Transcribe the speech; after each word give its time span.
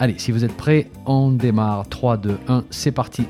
Allez, 0.00 0.16
si 0.16 0.30
vous 0.30 0.44
êtes 0.44 0.56
prêts, 0.56 0.86
on 1.06 1.32
démarre. 1.32 1.88
3, 1.88 2.18
2, 2.18 2.38
1, 2.46 2.64
c'est 2.70 2.92
parti. 2.92 3.26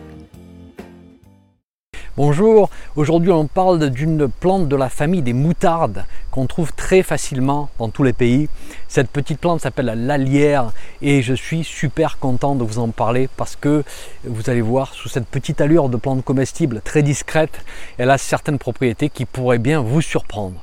Bonjour, 2.14 2.68
aujourd'hui 2.94 3.30
on 3.30 3.46
parle 3.46 3.88
d'une 3.88 4.28
plante 4.28 4.68
de 4.68 4.76
la 4.76 4.90
famille 4.90 5.22
des 5.22 5.32
moutardes 5.32 6.04
qu'on 6.30 6.46
trouve 6.46 6.74
très 6.74 7.02
facilement 7.02 7.70
dans 7.78 7.88
tous 7.88 8.02
les 8.02 8.12
pays. 8.12 8.50
Cette 8.86 9.08
petite 9.08 9.40
plante 9.40 9.62
s'appelle 9.62 9.86
la 9.86 9.94
lalière 9.94 10.72
et 11.00 11.22
je 11.22 11.32
suis 11.32 11.64
super 11.64 12.18
content 12.18 12.54
de 12.54 12.64
vous 12.64 12.80
en 12.80 12.88
parler 12.88 13.30
parce 13.38 13.56
que 13.56 13.82
vous 14.24 14.50
allez 14.50 14.60
voir 14.60 14.92
sous 14.92 15.08
cette 15.08 15.26
petite 15.26 15.62
allure 15.62 15.88
de 15.88 15.96
plante 15.96 16.22
comestible 16.22 16.82
très 16.84 17.02
discrète, 17.02 17.64
elle 17.96 18.10
a 18.10 18.18
certaines 18.18 18.58
propriétés 18.58 19.08
qui 19.08 19.24
pourraient 19.24 19.58
bien 19.58 19.80
vous 19.80 20.02
surprendre. 20.02 20.62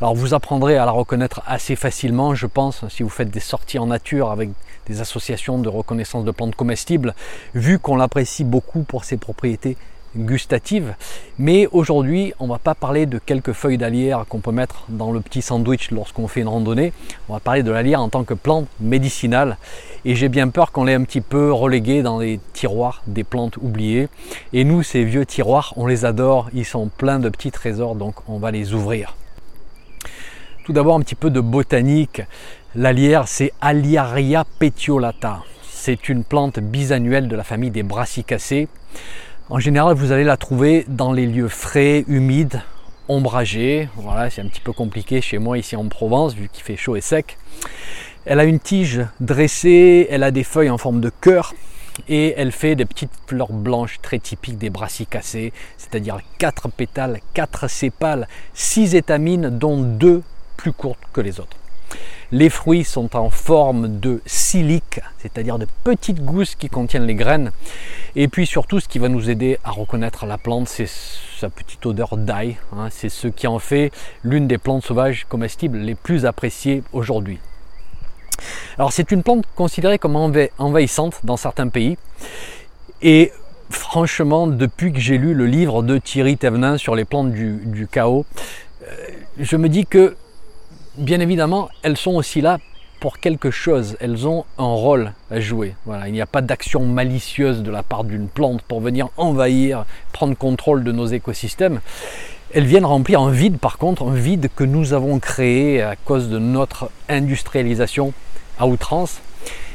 Alors 0.00 0.14
vous 0.14 0.34
apprendrez 0.34 0.78
à 0.78 0.86
la 0.86 0.92
reconnaître 0.92 1.42
assez 1.46 1.74
facilement, 1.74 2.34
je 2.34 2.46
pense, 2.46 2.86
si 2.88 3.02
vous 3.02 3.08
faites 3.08 3.30
des 3.30 3.40
sorties 3.40 3.78
en 3.78 3.86
nature 3.86 4.30
avec 4.30 4.50
des 4.86 5.00
associations 5.00 5.58
de 5.58 5.68
reconnaissance 5.68 6.24
de 6.24 6.30
plantes 6.30 6.54
comestibles, 6.54 7.14
vu 7.54 7.78
qu'on 7.78 7.96
l'apprécie 7.96 8.44
beaucoup 8.44 8.82
pour 8.82 9.04
ses 9.04 9.16
propriétés 9.16 9.76
gustatives. 10.16 10.94
Mais 11.38 11.68
aujourd'hui, 11.72 12.32
on 12.38 12.46
va 12.46 12.58
pas 12.58 12.74
parler 12.74 13.06
de 13.06 13.18
quelques 13.18 13.52
feuilles 13.52 13.78
d'alière 13.78 14.24
qu'on 14.28 14.38
peut 14.40 14.52
mettre 14.52 14.84
dans 14.88 15.12
le 15.12 15.20
petit 15.20 15.42
sandwich 15.42 15.90
lorsqu'on 15.90 16.28
fait 16.28 16.40
une 16.40 16.48
randonnée. 16.48 16.92
On 17.28 17.34
va 17.34 17.40
parler 17.40 17.62
de 17.62 17.70
l'alière 17.70 18.00
en 18.00 18.08
tant 18.08 18.24
que 18.24 18.34
plante 18.34 18.66
médicinale. 18.80 19.58
Et 20.04 20.14
j'ai 20.14 20.28
bien 20.28 20.48
peur 20.48 20.72
qu'on 20.72 20.84
l'ait 20.84 20.94
un 20.94 21.04
petit 21.04 21.20
peu 21.20 21.52
relégué 21.52 22.02
dans 22.02 22.18
les 22.18 22.40
tiroirs 22.52 23.02
des 23.06 23.24
plantes 23.24 23.56
oubliées. 23.58 24.08
Et 24.52 24.64
nous, 24.64 24.82
ces 24.82 25.04
vieux 25.04 25.26
tiroirs, 25.26 25.74
on 25.76 25.86
les 25.86 26.04
adore. 26.04 26.48
Ils 26.54 26.64
sont 26.64 26.88
pleins 26.88 27.18
de 27.18 27.28
petits 27.28 27.50
trésors, 27.50 27.94
donc 27.94 28.14
on 28.28 28.38
va 28.38 28.50
les 28.50 28.72
ouvrir. 28.72 29.14
Tout 30.66 30.72
d'abord 30.72 30.96
un 30.96 31.00
petit 31.00 31.14
peu 31.14 31.30
de 31.30 31.38
botanique. 31.38 32.22
L'alière, 32.74 33.28
c'est 33.28 33.52
Aliaria 33.60 34.44
petiolata. 34.58 35.44
C'est 35.62 36.08
une 36.08 36.24
plante 36.24 36.58
bisannuelle 36.58 37.28
de 37.28 37.36
la 37.36 37.44
famille 37.44 37.70
des 37.70 37.84
brassicacées. 37.84 38.66
En 39.48 39.60
général, 39.60 39.94
vous 39.94 40.10
allez 40.10 40.24
la 40.24 40.36
trouver 40.36 40.84
dans 40.88 41.12
les 41.12 41.26
lieux 41.26 41.46
frais, 41.46 42.04
humides, 42.08 42.62
ombragés. 43.06 43.88
Voilà, 43.94 44.28
c'est 44.28 44.40
un 44.40 44.48
petit 44.48 44.60
peu 44.60 44.72
compliqué 44.72 45.20
chez 45.20 45.38
moi 45.38 45.56
ici 45.56 45.76
en 45.76 45.86
Provence, 45.86 46.34
vu 46.34 46.48
qu'il 46.52 46.64
fait 46.64 46.76
chaud 46.76 46.96
et 46.96 47.00
sec. 47.00 47.38
Elle 48.24 48.40
a 48.40 48.44
une 48.44 48.58
tige 48.58 49.02
dressée, 49.20 50.08
elle 50.10 50.24
a 50.24 50.32
des 50.32 50.42
feuilles 50.42 50.70
en 50.70 50.78
forme 50.78 51.00
de 51.00 51.10
cœur 51.10 51.54
et 52.08 52.34
elle 52.36 52.50
fait 52.50 52.74
des 52.74 52.86
petites 52.86 53.12
fleurs 53.28 53.52
blanches 53.52 54.00
très 54.02 54.18
typiques 54.18 54.58
des 54.58 54.70
brassicacées, 54.70 55.52
c'est-à-dire 55.78 56.18
quatre 56.38 56.68
pétales, 56.68 57.20
quatre 57.34 57.70
sépales, 57.70 58.26
six 58.52 58.96
étamines, 58.96 59.48
dont 59.48 59.80
deux 59.80 60.24
plus 60.66 60.72
courtes 60.72 60.98
que 61.12 61.20
les 61.20 61.38
autres. 61.38 61.56
Les 62.32 62.50
fruits 62.50 62.82
sont 62.82 63.14
en 63.14 63.30
forme 63.30 64.00
de 64.00 64.20
silique, 64.26 64.98
c'est-à-dire 65.18 65.60
de 65.60 65.66
petites 65.84 66.24
gousses 66.24 66.56
qui 66.56 66.68
contiennent 66.68 67.06
les 67.06 67.14
graines. 67.14 67.52
Et 68.16 68.26
puis 68.26 68.46
surtout, 68.46 68.80
ce 68.80 68.88
qui 68.88 68.98
va 68.98 69.08
nous 69.08 69.30
aider 69.30 69.60
à 69.62 69.70
reconnaître 69.70 70.26
la 70.26 70.38
plante, 70.38 70.66
c'est 70.66 70.88
sa 71.38 71.50
petite 71.50 71.86
odeur 71.86 72.16
d'ail. 72.16 72.56
Hein. 72.72 72.88
c'est 72.90 73.10
ce 73.10 73.28
qui 73.28 73.46
en 73.46 73.60
fait 73.60 73.92
l'une 74.24 74.48
des 74.48 74.58
plantes 74.58 74.82
sauvages 74.82 75.24
comestibles 75.28 75.78
les 75.78 75.94
plus 75.94 76.26
appréciées 76.26 76.82
aujourd'hui. 76.92 77.38
Alors 78.76 78.92
c'est 78.92 79.12
une 79.12 79.22
plante 79.22 79.44
considérée 79.54 80.00
comme 80.00 80.16
envahissante 80.16 81.20
dans 81.22 81.36
certains 81.36 81.68
pays. 81.68 81.96
Et 83.02 83.30
franchement, 83.70 84.48
depuis 84.48 84.92
que 84.92 84.98
j'ai 84.98 85.16
lu 85.16 85.32
le 85.32 85.46
livre 85.46 85.84
de 85.84 85.98
Thierry 85.98 86.36
Thévenin 86.36 86.76
sur 86.76 86.96
les 86.96 87.04
plantes 87.04 87.30
du, 87.30 87.86
chaos, 87.88 88.26
euh, 88.82 88.94
je 89.38 89.56
me 89.56 89.68
dis 89.68 89.86
que 89.86 90.16
bien 90.98 91.20
évidemment, 91.20 91.68
elles 91.82 91.96
sont 91.96 92.14
aussi 92.14 92.40
là 92.40 92.58
pour 93.00 93.18
quelque 93.18 93.50
chose, 93.50 93.96
elles 94.00 94.26
ont 94.26 94.44
un 94.58 94.64
rôle 94.64 95.12
à 95.30 95.38
jouer. 95.38 95.74
Il 96.06 96.12
n'y 96.12 96.20
a 96.20 96.26
pas 96.26 96.40
d'action 96.40 96.84
malicieuse 96.84 97.62
de 97.62 97.70
la 97.70 97.82
part 97.82 98.04
d'une 98.04 98.26
plante 98.26 98.62
pour 98.62 98.80
venir 98.80 99.08
envahir, 99.16 99.84
prendre 100.12 100.36
contrôle 100.36 100.82
de 100.82 100.92
nos 100.92 101.06
écosystèmes. 101.06 101.80
Elles 102.54 102.64
viennent 102.64 102.86
remplir 102.86 103.20
un 103.20 103.30
vide 103.30 103.58
par 103.58 103.76
contre, 103.76 104.08
un 104.08 104.14
vide 104.14 104.48
que 104.54 104.64
nous 104.64 104.94
avons 104.94 105.18
créé 105.18 105.82
à 105.82 105.94
cause 105.96 106.30
de 106.30 106.38
notre 106.38 106.90
industrialisation 107.08 108.14
à 108.58 108.66
outrance. 108.66 109.20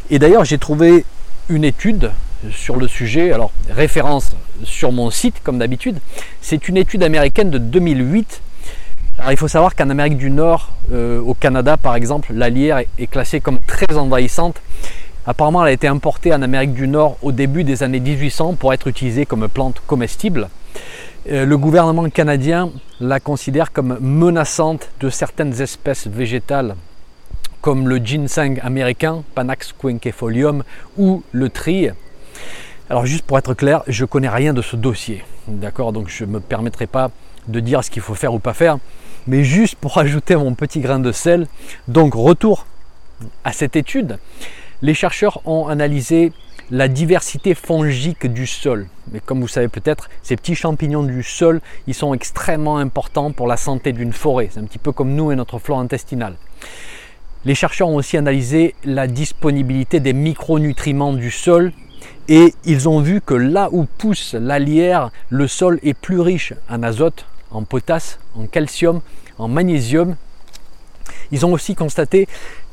Et 0.10 0.18
d'ailleurs, 0.18 0.46
j'ai 0.46 0.58
trouvé 0.58 1.06
une 1.48 1.64
étude 1.64 2.12
sur 2.52 2.78
le 2.78 2.88
sujet, 2.88 3.32
alors 3.32 3.52
référence 3.70 4.32
sur 4.64 4.92
mon 4.92 5.12
site 5.12 5.36
comme 5.44 5.60
d'habitude, 5.60 6.00
c'est 6.42 6.68
une 6.68 6.78
étude 6.78 7.04
américaine 7.04 7.52
de 7.52 7.60
2008 7.60 8.42
alors 9.22 9.34
il 9.34 9.38
faut 9.38 9.48
savoir 9.48 9.76
qu'en 9.76 9.92
Amérique 9.92 10.18
du 10.18 10.32
Nord, 10.32 10.72
euh, 10.92 11.20
au 11.20 11.36
Canada 11.36 11.78
par 11.78 11.96
exemple, 11.96 12.34
la 12.34 12.48
est 12.50 13.08
classée 13.08 13.40
comme 13.40 13.60
très 13.60 13.96
envahissante. 13.96 14.60
Apparemment, 15.28 15.62
elle 15.62 15.70
a 15.70 15.74
été 15.74 15.88
importée 15.88 16.34
en 16.34 16.42
Amérique 16.42 16.74
du 16.74 16.88
Nord 16.88 17.18
au 17.22 17.32
début 17.32 17.64
des 17.64 17.84
années 17.84 18.00
1800 18.00 18.56
pour 18.56 18.74
être 18.74 18.88
utilisée 18.88 19.28
comme 19.28 19.48
plante 19.48 19.80
comestible. 19.86 20.50
Euh, 21.30 21.46
le 21.46 21.56
gouvernement 21.56 22.10
canadien 22.10 22.72
la 23.00 23.20
considère 23.20 23.72
comme 23.72 24.00
menaçante 24.02 24.90
de 25.00 25.12
certaines 25.12 25.62
espèces 25.62 26.08
végétales 26.08 26.76
comme 27.62 27.88
le 27.88 27.98
ginseng 27.98 28.60
américain, 28.64 29.24
Panax 29.36 29.72
quinquefolium, 29.80 30.64
ou 30.98 31.22
le 31.32 31.50
tri. 31.50 31.90
Alors 32.90 33.06
juste 33.06 33.24
pour 33.24 33.38
être 33.38 33.54
clair, 33.54 33.84
je 33.86 34.04
connais 34.04 34.30
rien 34.30 34.52
de 34.52 34.64
ce 34.64 34.76
dossier, 34.76 35.24
d'accord? 35.48 35.94
Donc 35.94 36.10
je 36.10 36.26
ne 36.26 36.32
me 36.32 36.40
permettrai 36.40 36.88
pas 36.88 37.12
de 37.48 37.60
dire 37.60 37.84
ce 37.84 37.92
qu'il 37.92 38.02
faut 38.02 38.16
faire 38.16 38.34
ou 38.34 38.40
pas 38.40 38.56
faire 38.56 38.80
mais 39.28 39.44
juste 39.44 39.76
pour 39.76 39.98
ajouter 40.00 40.36
mon 40.36 40.54
petit 40.54 40.80
grain 40.80 41.00
de 41.00 41.12
sel. 41.12 41.48
Donc 41.88 42.14
retour 42.14 42.66
à 43.44 43.54
cette 43.54 43.76
étude, 43.76 44.18
les 44.82 44.94
chercheurs 44.94 45.42
ont 45.46 45.68
analysé 45.68 46.32
la 46.72 46.88
diversité 46.88 47.54
fongique 47.54 48.26
du 48.28 48.48
sol. 48.48 48.88
Mais 49.12 49.20
comme 49.20 49.42
vous 49.42 49.48
savez 49.48 49.68
peut-être, 49.68 50.10
ces 50.24 50.38
petits 50.38 50.56
champignons 50.56 51.04
du 51.04 51.22
sol, 51.22 51.60
ils 51.86 51.94
sont 51.94 52.14
extrêmement 52.14 52.78
importants 52.78 53.32
pour 53.32 53.48
la 53.48 53.58
santé 53.58 53.92
d'une 53.92 54.14
forêt. 54.14 54.50
C'est 54.52 54.62
un 54.62 54.64
petit 54.64 54.80
peu 54.80 54.94
comme 54.94 55.14
nous 55.14 55.32
et 55.32 55.36
notre 55.36 55.60
flore 55.60 55.80
intestinale. 55.80 56.36
Les 57.44 57.56
chercheurs 57.56 57.90
ont 57.90 57.96
aussi 57.96 58.18
analysé 58.18 58.76
la 58.86 59.08
disponibilité 59.08 60.00
des 60.00 60.14
micronutriments 60.14 61.14
du 61.14 61.30
sol 61.30 61.74
et 62.30 62.54
ils 62.66 62.88
ont 62.88 63.02
vu 63.02 63.20
que 63.20 63.34
là 63.34 63.68
où 63.72 63.86
pousse 63.86 64.36
la 64.40 64.60
lierre, 64.60 65.12
le 65.30 65.48
sol 65.48 65.80
est 65.84 65.94
plus 65.94 66.20
riche 66.20 66.54
en 66.70 66.84
azote, 66.84 67.26
en 67.52 67.64
potasse, 67.64 68.20
en 68.36 68.46
calcium, 68.46 69.02
en 69.38 69.48
magnésium. 69.48 70.16
Ils 71.32 71.46
ont 71.46 71.54
aussi 71.54 71.76
constaté 71.76 72.28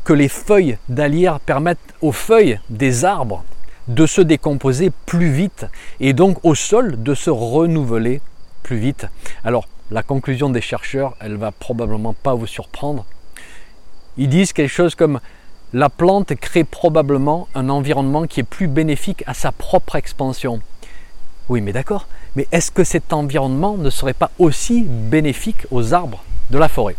que 0.05 0.13
les 0.13 0.29
feuilles 0.29 0.79
d'alière 0.89 1.41
permettent 1.41 1.79
aux 2.01 2.13
feuilles 2.13 2.61
des 2.71 3.05
arbres 3.05 3.45
de 3.89 4.07
se 4.07 4.21
décomposer 4.21 4.91
plus 5.07 5.31
vite 5.31 5.67
et 6.01 6.13
donc 6.13 6.45
au 6.45 6.55
sol 6.55 7.03
de 7.03 7.15
se 7.15 7.31
renouveler 7.31 8.21
plus 8.63 8.79
vite. 8.79 9.07
Alors 9.45 9.67
la 9.91 10.03
conclusion 10.03 10.51
des 10.51 10.61
chercheurs, 10.61 11.17
elle 11.21 11.37
va 11.37 11.53
probablement 11.53 12.13
pas 12.13 12.35
vous 12.35 12.47
surprendre. 12.47 13.07
Ils 14.19 14.29
disent 14.29 14.53
quelque 14.53 14.69
chose 14.69 14.95
comme 14.95 15.21
la 15.73 15.89
plante 15.89 16.35
crée 16.35 16.65
probablement 16.65 17.49
un 17.55 17.69
environnement 17.69 18.27
qui 18.27 18.41
est 18.41 18.45
plus 18.45 18.69
bénéfique 18.69 19.25
à 19.27 19.35
sa 19.35 19.53
propre 19.53 19.97
expansion. 19.97 20.61
Oui, 21.49 21.61
mais 21.61 21.73
d'accord. 21.73 22.07
Mais 22.37 22.47
est-ce 22.53 22.71
que 22.71 22.85
cet 22.85 23.13
environnement 23.13 23.77
ne 23.77 23.91
serait 23.91 24.15
pas 24.15 24.31
aussi 24.39 24.83
bénéfique 24.83 25.67
aux 25.71 25.95
arbres 25.95 26.23
de 26.51 26.59
la 26.59 26.69
forêt? 26.69 26.97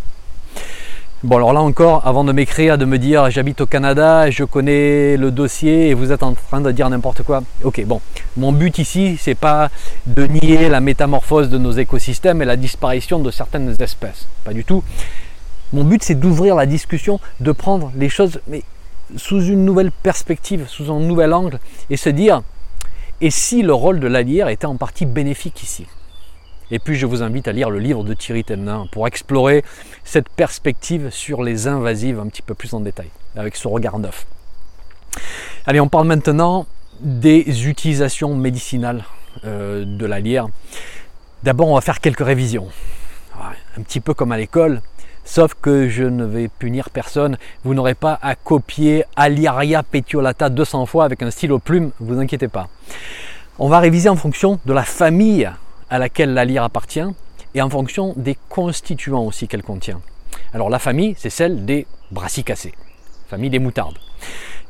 Bon, 1.22 1.36
alors 1.36 1.52
là 1.52 1.62
encore, 1.62 2.08
avant 2.08 2.24
de 2.24 2.32
m'écrire, 2.32 2.78
de 2.78 2.86
me 2.86 2.98
dire 2.98 3.30
j'habite 3.30 3.60
au 3.60 3.66
Canada, 3.66 4.30
je 4.32 4.46
connais 4.46 5.18
le 5.18 5.32
dossier 5.32 5.90
et 5.90 5.94
vous 5.94 6.14
êtes 6.14 6.24
en 6.24 6.34
train 6.34 6.62
de 6.62 6.72
dire 6.72 6.90
n'importe 6.90 7.24
quoi. 7.24 7.44
Ok, 7.64 7.84
bon, 7.86 8.00
mon 8.38 8.54
but 8.54 8.78
ici, 8.78 9.18
c'est 9.20 9.36
pas 9.36 9.70
de 10.08 10.26
nier 10.26 10.70
la 10.70 10.80
métamorphose 10.80 11.50
de 11.50 11.58
nos 11.58 11.74
écosystèmes 11.74 12.42
et 12.42 12.46
la 12.46 12.56
disparition 12.56 13.20
de 13.20 13.32
certaines 13.32 13.76
espèces. 13.80 14.28
Pas 14.46 14.54
du 14.54 14.64
tout. 14.64 14.82
Mon 15.74 15.84
but, 15.84 16.02
c'est 16.04 16.16
d'ouvrir 16.16 16.56
la 16.56 16.66
discussion, 16.66 17.20
de 17.42 17.52
prendre 17.52 17.92
les 17.98 18.08
choses 18.08 18.40
sous 19.18 19.44
une 19.44 19.66
nouvelle 19.66 19.92
perspective, 19.92 20.68
sous 20.68 20.90
un 20.90 21.00
nouvel 21.02 21.34
angle 21.34 21.60
et 21.90 21.98
se 21.98 22.10
dire 22.10 22.44
et 23.22 23.32
si 23.32 23.62
le 23.62 23.74
rôle 23.74 24.00
de 24.00 24.08
la 24.08 24.22
lierre 24.22 24.48
était 24.48 24.66
en 24.66 24.76
partie 24.76 25.06
bénéfique 25.06 25.64
ici? 25.64 25.86
Et 26.72 26.80
puis 26.80 26.96
je 26.96 27.06
vous 27.06 27.24
invite 27.24 27.48
à 27.48 27.52
lire 27.52 27.70
le 27.70 27.80
livre 27.80 28.04
de 28.04 28.14
Thierry 28.14 28.44
Temnin 28.44 28.88
pour 28.92 29.08
explorer 29.08 29.64
cette 30.04 30.30
perspective 30.30 31.10
sur 31.10 31.44
les 31.44 31.68
invasives 31.68 32.20
un 32.20 32.28
petit 32.28 32.44
peu 32.44 32.54
plus 32.54 32.74
en 32.74 32.80
détail, 32.80 33.10
avec 33.36 33.56
ce 33.56 33.68
regard 33.68 33.98
neuf. 33.98 34.28
Allez, 35.66 35.80
on 35.80 35.90
parle 35.90 36.08
maintenant 36.08 36.68
des 37.02 37.68
utilisations 37.68 38.36
médicinales 38.36 39.04
euh, 39.46 39.84
de 39.86 40.06
la 40.06 40.20
lierre. 40.20 40.48
D'abord, 41.44 41.70
on 41.70 41.76
va 41.76 41.82
faire 41.82 42.02
quelques 42.02 42.26
révisions. 42.26 42.68
Un 43.78 43.82
petit 43.82 44.02
peu 44.02 44.14
comme 44.14 44.32
à 44.32 44.38
l'école, 44.38 44.82
sauf 45.30 45.54
que 45.54 45.88
je 45.88 46.04
ne 46.04 46.26
vais 46.26 46.48
punir 46.48 46.90
personne. 46.90 47.38
Vous 47.64 47.76
n'aurez 47.76 47.94
pas 47.94 48.18
à 48.22 48.34
copier 48.34 49.04
Aliaria 49.16 49.84
petiolata 49.84 50.50
200 50.50 50.88
fois 50.88 51.06
avec 51.06 51.22
un 51.22 51.30
stylo 51.30 51.60
plume, 51.60 51.92
vous 52.00 52.20
inquiétez 52.20 52.48
pas. 52.48 52.68
On 53.60 53.70
va 53.70 53.80
réviser 53.80 54.10
en 54.10 54.16
fonction 54.16 54.60
de 54.66 54.74
la 54.74 54.84
famille 54.84 55.48
à 55.92 56.00
laquelle 56.00 56.34
la 56.34 56.46
lyre 56.46 56.64
appartient 56.64 57.06
et 57.54 57.62
en 57.62 57.70
fonction 57.70 58.14
des 58.18 58.38
constituants 58.50 59.24
aussi 59.24 59.48
qu'elle 59.48 59.62
contient. 59.62 60.02
Alors 60.52 60.72
la 60.72 60.80
famille, 60.80 61.14
c'est 61.18 61.30
celle 61.30 61.64
des 61.64 61.86
brassicacées, 62.10 62.74
famille 63.28 63.52
des 63.52 63.60
moutardes. 63.60 64.00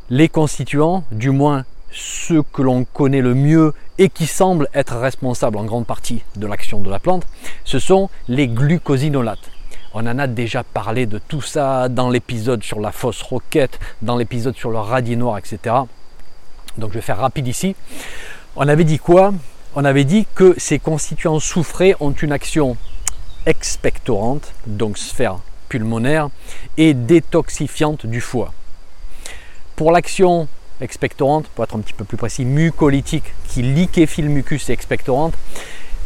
Les 0.10 0.28
constituants, 0.28 1.06
du 1.12 1.30
moins 1.30 1.64
ceux 1.92 2.44
que 2.44 2.62
l'on 2.62 2.84
connaît 2.84 3.22
le 3.22 3.34
mieux 3.34 3.74
et 3.98 4.10
qui 4.10 4.28
semblent 4.28 4.68
être 4.74 4.98
responsables 4.98 5.58
en 5.58 5.64
grande 5.64 5.86
partie 5.86 6.22
de 6.36 6.48
l'action 6.48 6.82
de 6.82 6.90
la 6.90 7.00
plante, 7.00 7.26
ce 7.64 7.80
sont 7.80 8.10
les 8.28 8.50
glucosinolates. 8.50 9.52
On 9.94 10.06
en 10.06 10.20
a 10.20 10.28
déjà 10.28 10.64
parlé 10.64 11.08
de 11.08 11.18
tout 11.18 11.42
ça 11.42 11.90
dans 11.90 12.10
l'épisode 12.10 12.64
sur 12.64 12.80
la 12.80 12.92
fausse 12.92 13.22
roquette, 13.24 13.80
dans 14.02 14.18
l'épisode 14.18 14.56
sur 14.56 14.70
le 14.70 14.78
radis 14.78 15.18
noir, 15.18 15.38
etc. 15.38 15.76
Donc 16.78 16.92
je 16.92 16.96
vais 16.96 17.02
faire 17.02 17.18
rapide 17.18 17.48
ici. 17.48 17.76
On 18.56 18.68
avait 18.68 18.84
dit 18.84 19.00
quoi? 19.00 19.34
On 19.76 19.86
avait 19.86 20.04
dit 20.04 20.28
que 20.36 20.54
ces 20.58 20.80
constituants 20.80 21.40
soufrés 21.40 21.96
ont 22.00 22.12
une 22.12 22.32
action 22.32 22.78
expectorante, 23.46 24.54
donc 24.68 24.98
sphère 24.98 25.38
pulmonaire, 25.70 26.30
et 26.78 26.94
détoxifiante 26.94 28.06
du 28.06 28.22
foie. 28.22 28.54
Pour 29.76 29.92
l'action 29.92 30.48
expectorante, 30.82 31.48
pour 31.48 31.64
être 31.64 31.76
un 31.76 31.80
petit 31.80 31.94
peu 31.94 32.04
plus 32.04 32.18
précis, 32.18 32.46
mucolytique, 32.46 33.34
qui 33.48 33.62
liquéfie 33.62 34.22
le 34.22 34.30
mucus 34.30 34.70
et 34.70 34.74
expectorante, 34.74 35.34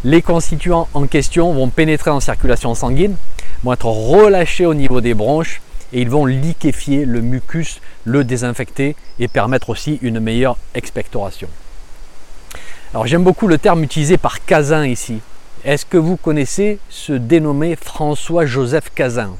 les 0.04 0.22
constituants 0.22 0.90
en 0.94 1.08
question 1.08 1.54
vont 1.54 1.70
pénétrer 1.70 2.12
en 2.12 2.20
circulation 2.20 2.76
sanguine, 2.76 3.16
vont 3.64 3.74
être 3.74 3.86
relâchés 3.86 4.66
au 4.66 4.74
niveau 4.74 5.00
des 5.00 5.14
bronches 5.14 5.62
et 5.94 6.02
ils 6.02 6.10
vont 6.10 6.26
liquéfier 6.26 7.06
le 7.06 7.22
mucus, 7.22 7.80
le 8.04 8.24
désinfecter 8.24 8.96
et 9.20 9.28
permettre 9.28 9.70
aussi 9.70 10.00
une 10.02 10.20
meilleure 10.20 10.58
expectoration. 10.76 11.48
Alors 12.94 13.08
j'aime 13.08 13.24
beaucoup 13.24 13.48
le 13.48 13.58
terme 13.58 13.84
utilisé 13.84 14.18
par 14.18 14.44
Cazin 14.44 14.86
ici. 14.86 15.20
Est-ce 15.64 15.86
que 15.86 15.98
vous 15.98 16.18
connaissez 16.18 16.80
ce 16.90 17.14
dénommé 17.14 17.78
François-Joseph 17.78 18.92
Cazin? 18.94 19.32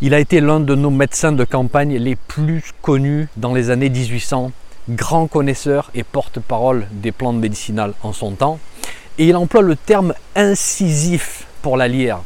Il 0.00 0.14
a 0.14 0.18
été 0.18 0.40
l'un 0.40 0.60
de 0.60 0.74
nos 0.74 0.90
médecins 0.90 1.32
de 1.32 1.44
campagne 1.44 1.96
les 1.96 2.16
plus 2.16 2.72
connus 2.80 3.28
dans 3.36 3.52
les 3.52 3.68
années 3.68 3.90
1800, 3.90 4.52
grand 4.88 5.26
connaisseur 5.26 5.90
et 5.94 6.02
porte-parole 6.02 6.86
des 6.90 7.12
plantes 7.12 7.36
médicinales 7.36 7.92
en 8.02 8.12
son 8.14 8.32
temps. 8.32 8.58
Et 9.18 9.26
il 9.26 9.36
emploie 9.36 9.62
le 9.62 9.76
terme 9.76 10.14
incisif 10.34 11.46
pour 11.62 11.76
la 11.76 11.88
lierre. 11.88 12.20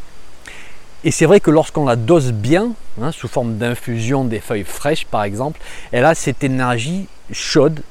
Et 1.05 1.10
c'est 1.10 1.26
vrai 1.26 1.40
que 1.40 1.50
lorsqu'on 1.50 1.84
la 1.84 1.96
dose 1.96 2.32
bien, 2.32 2.72
hein, 3.00 3.12
sous 3.12 3.28
forme 3.28 3.56
d'infusion 3.56 4.25
des 4.25 4.40
feuilles 4.40 4.64
fraîches 4.64 5.05
par 5.05 5.22
exemple, 5.25 5.60
elle 5.93 6.05
a 6.05 6.14
cette 6.14 6.43
énergie 6.43 7.06
chaude, 7.32 7.82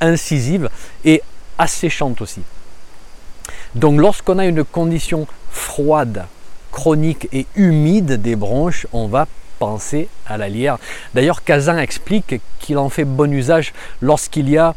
incisive 0.00 0.68
et 1.04 1.22
asséchante 1.58 2.20
aussi. 2.20 2.42
Donc 3.74 4.00
lorsqu'on 4.00 4.38
a 4.38 4.46
une 4.46 4.62
condition 4.62 5.26
froide, 5.50 6.26
chronique 6.70 7.28
et 7.32 7.46
humide 7.56 8.20
des 8.22 8.36
bronches, 8.36 8.86
on 8.92 9.08
va 9.08 9.26
penser 9.58 10.08
à 10.26 10.36
la 10.36 10.48
lierre. 10.48 10.78
D'ailleurs, 11.14 11.42
Kazan 11.42 11.78
explique 11.78 12.40
qu'il 12.60 12.78
en 12.78 12.88
fait 12.88 13.04
bon 13.04 13.32
usage 13.32 13.72
lorsqu'il 14.00 14.48
y 14.48 14.58
a 14.58 14.74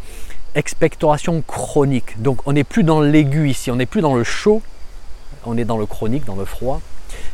expectoration 0.56 1.42
chronique. 1.42 2.22
Donc 2.22 2.40
on 2.46 2.54
n'est 2.54 2.64
plus 2.64 2.84
dans 2.84 3.02
l'aigu 3.02 3.50
ici, 3.50 3.72
on 3.72 3.76
n'est 3.76 3.86
plus 3.86 4.02
dans 4.02 4.16
le 4.16 4.24
chaud, 4.24 4.62
on 5.46 5.58
est 5.58 5.66
dans 5.66 5.78
le 5.78 5.86
chronique, 5.86 6.26
dans 6.26 6.36
le 6.36 6.46
froid. 6.46 6.82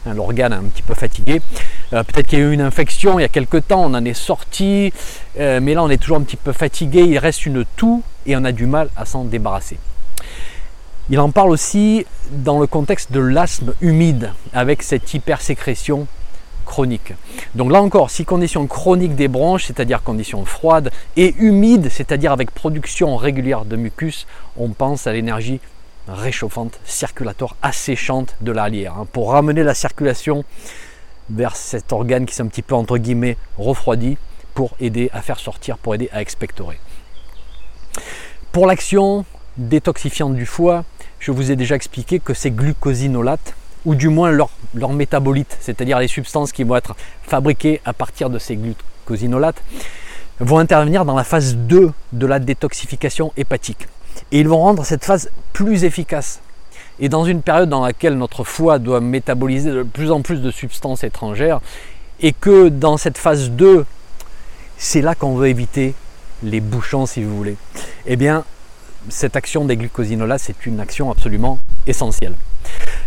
Hein, 0.06 0.14
l'organe 0.14 0.54
un 0.54 0.64
petit 0.64 0.82
peu 0.84 0.94
fatigué. 0.94 1.42
Euh, 1.94 2.04
peut-être 2.04 2.28
qu'il 2.28 2.40
y 2.40 2.42
a 2.42 2.46
eu 2.46 2.52
une 2.52 2.62
infection 2.62 3.20
il 3.20 3.24
y 3.24 3.26
a 3.26 3.30
quelques 3.30 3.68
temps, 3.68 3.84
on 3.84 3.94
en 3.94 4.06
est 4.06 4.14
sorti, 4.14 4.94
euh, 5.40 5.60
mais 5.62 5.74
là 5.74 5.84
on 5.84 5.90
est 5.90 5.98
toujours 5.98 6.18
un 6.18 6.22
petit 6.22 6.38
peu 6.38 6.52
fatigué, 6.52 7.02
il 7.02 7.18
reste 7.18 7.46
une 7.46 7.66
toux 7.76 8.04
et 8.26 8.36
on 8.36 8.44
a 8.44 8.52
du 8.52 8.66
mal 8.66 8.90
à 8.96 9.06
s'en 9.06 9.24
débarrasser. 9.24 9.78
Il 11.10 11.20
en 11.20 11.32
parle 11.32 11.52
aussi 11.52 12.06
dans 12.32 12.60
le 12.60 12.68
contexte 12.68 13.12
de 13.12 13.20
l'asthme 13.20 13.74
humide 13.82 14.32
avec 14.54 14.84
cette 14.84 15.14
hypersécrétion 15.14 16.08
chronique. 16.64 17.14
Donc 17.56 17.72
là 17.72 17.82
encore, 17.82 18.10
si 18.10 18.26
condition 18.26 18.66
chronique 18.68 19.16
des 19.16 19.28
bronches, 19.28 19.66
c'est-à-dire 19.66 20.04
condition 20.04 20.46
froide, 20.46 20.92
et 21.16 21.36
humide, 21.38 21.90
c'est-à-dire 21.90 22.32
avec 22.32 22.52
production 22.52 23.16
régulière 23.16 23.66
de 23.66 23.76
mucus, 23.76 24.28
on 24.58 24.70
pense 24.70 25.08
à 25.08 25.14
l'énergie 25.14 25.60
réchauffante, 26.08 26.80
circulatoire, 26.86 27.56
asséchante 27.62 28.36
de 28.42 28.52
la 28.52 28.66
hein, 28.66 29.08
pour 29.12 29.32
ramener 29.32 29.64
la 29.64 29.74
circulation 29.74 30.44
vers 31.30 31.56
cet 31.56 31.94
organe 31.94 32.26
qui 32.26 32.36
s'est 32.36 32.42
un 32.42 32.48
petit 32.48 32.62
peu 32.62 32.76
entre 32.76 32.98
guillemets 32.98 33.38
refroidi 33.58 34.18
pour 34.54 34.76
aider 34.80 35.10
à 35.14 35.22
faire 35.22 35.40
sortir, 35.40 35.78
pour 35.78 35.96
aider 35.96 36.10
à 36.12 36.22
expectorer. 36.22 36.80
Pour 38.52 38.68
l'action 38.68 39.26
détoxifiante 39.58 40.36
du 40.36 40.46
foie, 40.46 40.84
je 41.20 41.32
vous 41.32 41.52
ai 41.52 41.56
déjà 41.56 41.76
expliqué 41.76 42.20
que 42.20 42.34
ces 42.34 42.52
glucosinolates, 42.52 43.56
ou 43.86 43.96
du 43.96 44.10
moins 44.10 44.32
leurs 44.32 44.50
leur 44.74 44.92
métabolites, 44.94 45.58
c'est-à-dire 45.62 46.00
les 46.00 46.08
substances 46.08 46.52
qui 46.52 46.64
vont 46.64 46.76
être 46.76 46.96
fabriquées 47.24 47.82
à 47.86 47.94
partir 47.94 48.30
de 48.30 48.40
ces 48.40 48.56
glucosinolates, 48.56 49.62
vont 50.40 50.58
intervenir 50.58 51.06
dans 51.06 51.16
la 51.16 51.24
phase 51.24 51.56
2 51.56 51.92
de 52.12 52.26
la 52.26 52.40
détoxification 52.40 53.32
hépatique. 53.38 53.88
Et 54.32 54.40
ils 54.40 54.48
vont 54.48 54.60
rendre 54.60 54.84
cette 54.86 55.06
phase 55.06 55.30
plus 55.54 55.84
efficace. 55.84 56.42
Et 57.00 57.10
dans 57.10 57.26
une 57.26 57.42
période 57.42 57.70
dans 57.70 57.86
laquelle 57.86 58.18
notre 58.18 58.44
foie 58.44 58.80
doit 58.80 59.02
métaboliser 59.02 59.72
de 59.72 59.84
plus 59.84 60.12
en 60.12 60.22
plus 60.22 60.42
de 60.42 60.52
substances 60.52 61.04
étrangères, 61.04 61.60
et 62.20 62.32
que 62.32 62.70
dans 62.70 62.98
cette 62.98 63.18
phase 63.18 63.52
2, 63.52 63.86
c'est 64.78 65.02
là 65.02 65.16
qu'on 65.16 65.36
veut 65.36 65.48
éviter 65.48 65.94
les 66.44 66.62
bouchons 66.62 67.06
si 67.06 67.24
vous 67.24 67.36
voulez, 67.36 67.56
eh 68.06 68.16
bien 68.16 68.44
cette 69.10 69.36
action 69.36 69.66
des 69.66 69.76
glucosinolates, 69.76 70.42
c'est 70.42 70.66
une 70.66 70.80
action 70.80 71.12
absolument 71.12 71.60
essentielle. 71.88 72.36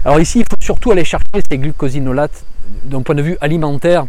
Alors 0.05 0.21
ici, 0.21 0.41
il 0.41 0.45
faut 0.45 0.57
surtout 0.61 0.91
aller 0.91 1.05
chercher 1.05 1.25
ces 1.51 1.59
glucosinolates 1.59 2.45
d'un 2.85 3.03
point 3.03 3.15
de 3.15 3.23
vue 3.23 3.37
alimentaire 3.41 4.07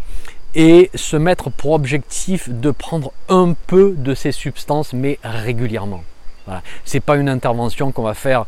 et 0.56 0.90
se 0.96 1.18
mettre 1.18 1.50
pour 1.50 1.72
objectif 1.72 2.50
de 2.50 2.72
prendre 2.72 3.12
un 3.30 3.54
peu 3.68 3.94
de 3.98 4.14
ces 4.14 4.32
substances, 4.32 4.94
mais 4.94 5.20
régulièrement. 5.24 6.04
Ce 6.86 6.98
n'est 6.98 7.02
pas 7.02 7.18
une 7.18 7.30
intervention 7.30 7.92
qu'on 7.92 8.04
va 8.04 8.14
faire 8.14 8.46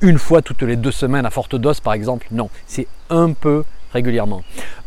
une 0.00 0.18
fois 0.18 0.42
toutes 0.42 0.62
les 0.62 0.76
deux 0.76 0.90
semaines 0.90 1.26
à 1.26 1.30
forte 1.30 1.56
dose, 1.56 1.80
par 1.80 1.92
exemple. 1.92 2.26
Non, 2.30 2.50
c'est 2.66 2.86
un 3.10 3.32
peu 3.32 3.64
régulièrement. 3.92 4.42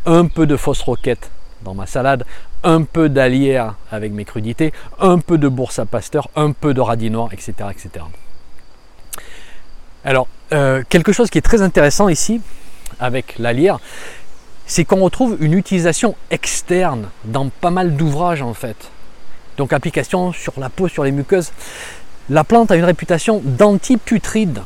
Un 0.06 0.26
peu 0.26 0.46
de 0.46 0.56
fausse 0.56 0.82
roquette 0.82 1.30
dans 1.62 1.74
ma 1.74 1.86
salade, 1.86 2.24
un 2.62 2.82
peu 2.82 3.08
d'alière 3.08 3.74
avec 3.90 4.12
mes 4.12 4.24
crudités, 4.24 4.72
un 5.00 5.18
peu 5.18 5.38
de 5.38 5.48
bourse 5.48 5.78
à 5.78 5.86
pasteur, 5.86 6.28
un 6.36 6.52
peu 6.52 6.74
de 6.74 6.80
radis 6.80 7.10
noir, 7.10 7.30
etc. 7.32 7.52
etc. 7.70 8.04
Alors, 10.04 10.28
euh, 10.52 10.82
quelque 10.88 11.12
chose 11.12 11.30
qui 11.30 11.38
est 11.38 11.42
très 11.42 11.62
intéressant 11.62 12.08
ici 12.08 12.40
avec 13.00 13.38
l'alière, 13.38 13.78
c'est 14.66 14.84
qu'on 14.84 15.00
retrouve 15.00 15.36
une 15.40 15.54
utilisation 15.54 16.16
externe 16.30 17.08
dans 17.24 17.48
pas 17.48 17.70
mal 17.70 17.96
d'ouvrages 17.96 18.42
en 18.42 18.54
fait. 18.54 18.90
Donc 19.56 19.72
application 19.72 20.32
sur 20.32 20.54
la 20.58 20.68
peau, 20.68 20.88
sur 20.88 21.04
les 21.04 21.12
muqueuses. 21.12 21.52
La 22.28 22.44
plante 22.44 22.70
a 22.70 22.76
une 22.76 22.84
réputation 22.84 23.40
d'antiputride, 23.44 24.62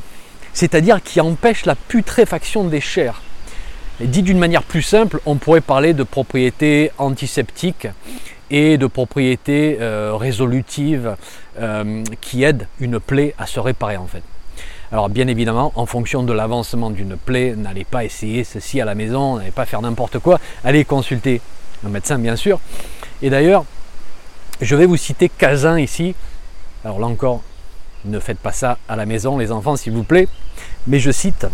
c'est-à-dire 0.53 1.03
qui 1.03 1.21
empêche 1.21 1.65
la 1.65 1.75
putréfaction 1.75 2.63
des 2.63 2.81
chairs 2.81 3.21
dit 4.07 4.23
d'une 4.23 4.37
manière 4.37 4.63
plus 4.63 4.81
simple, 4.81 5.19
on 5.25 5.35
pourrait 5.35 5.61
parler 5.61 5.93
de 5.93 6.03
propriétés 6.03 6.91
antiseptiques 6.97 7.87
et 8.49 8.77
de 8.77 8.87
propriétés 8.87 9.77
euh, 9.79 10.15
résolutives 10.15 11.15
euh, 11.59 12.03
qui 12.19 12.43
aident 12.43 12.67
une 12.79 12.99
plaie 12.99 13.33
à 13.37 13.45
se 13.45 13.59
réparer 13.59 13.97
en 13.97 14.07
fait. 14.07 14.23
Alors 14.91 15.09
bien 15.09 15.27
évidemment, 15.27 15.71
en 15.75 15.85
fonction 15.85 16.23
de 16.23 16.33
l'avancement 16.33 16.89
d'une 16.89 17.15
plaie, 17.15 17.55
n'allez 17.55 17.85
pas 17.85 18.03
essayer 18.03 18.43
ceci 18.43 18.81
à 18.81 18.85
la 18.85 18.93
maison, 18.93 19.37
n'allez 19.37 19.51
pas 19.51 19.65
faire 19.65 19.81
n'importe 19.81 20.19
quoi, 20.19 20.39
allez 20.65 20.83
consulter 20.83 21.39
un 21.85 21.89
médecin 21.89 22.19
bien 22.19 22.35
sûr. 22.35 22.59
Et 23.21 23.29
d'ailleurs, 23.29 23.63
je 24.59 24.75
vais 24.75 24.85
vous 24.85 24.97
citer 24.97 25.29
Casin 25.29 25.79
ici. 25.79 26.13
Alors 26.83 26.99
là 26.99 27.07
encore, 27.07 27.41
ne 28.03 28.19
faites 28.19 28.39
pas 28.39 28.51
ça 28.51 28.77
à 28.89 28.95
la 28.97 29.05
maison 29.05 29.37
les 29.37 29.51
enfants 29.51 29.77
s'il 29.77 29.93
vous 29.93 30.03
plaît, 30.03 30.27
mais 30.87 30.99
je 30.99 31.11
cite 31.11 31.47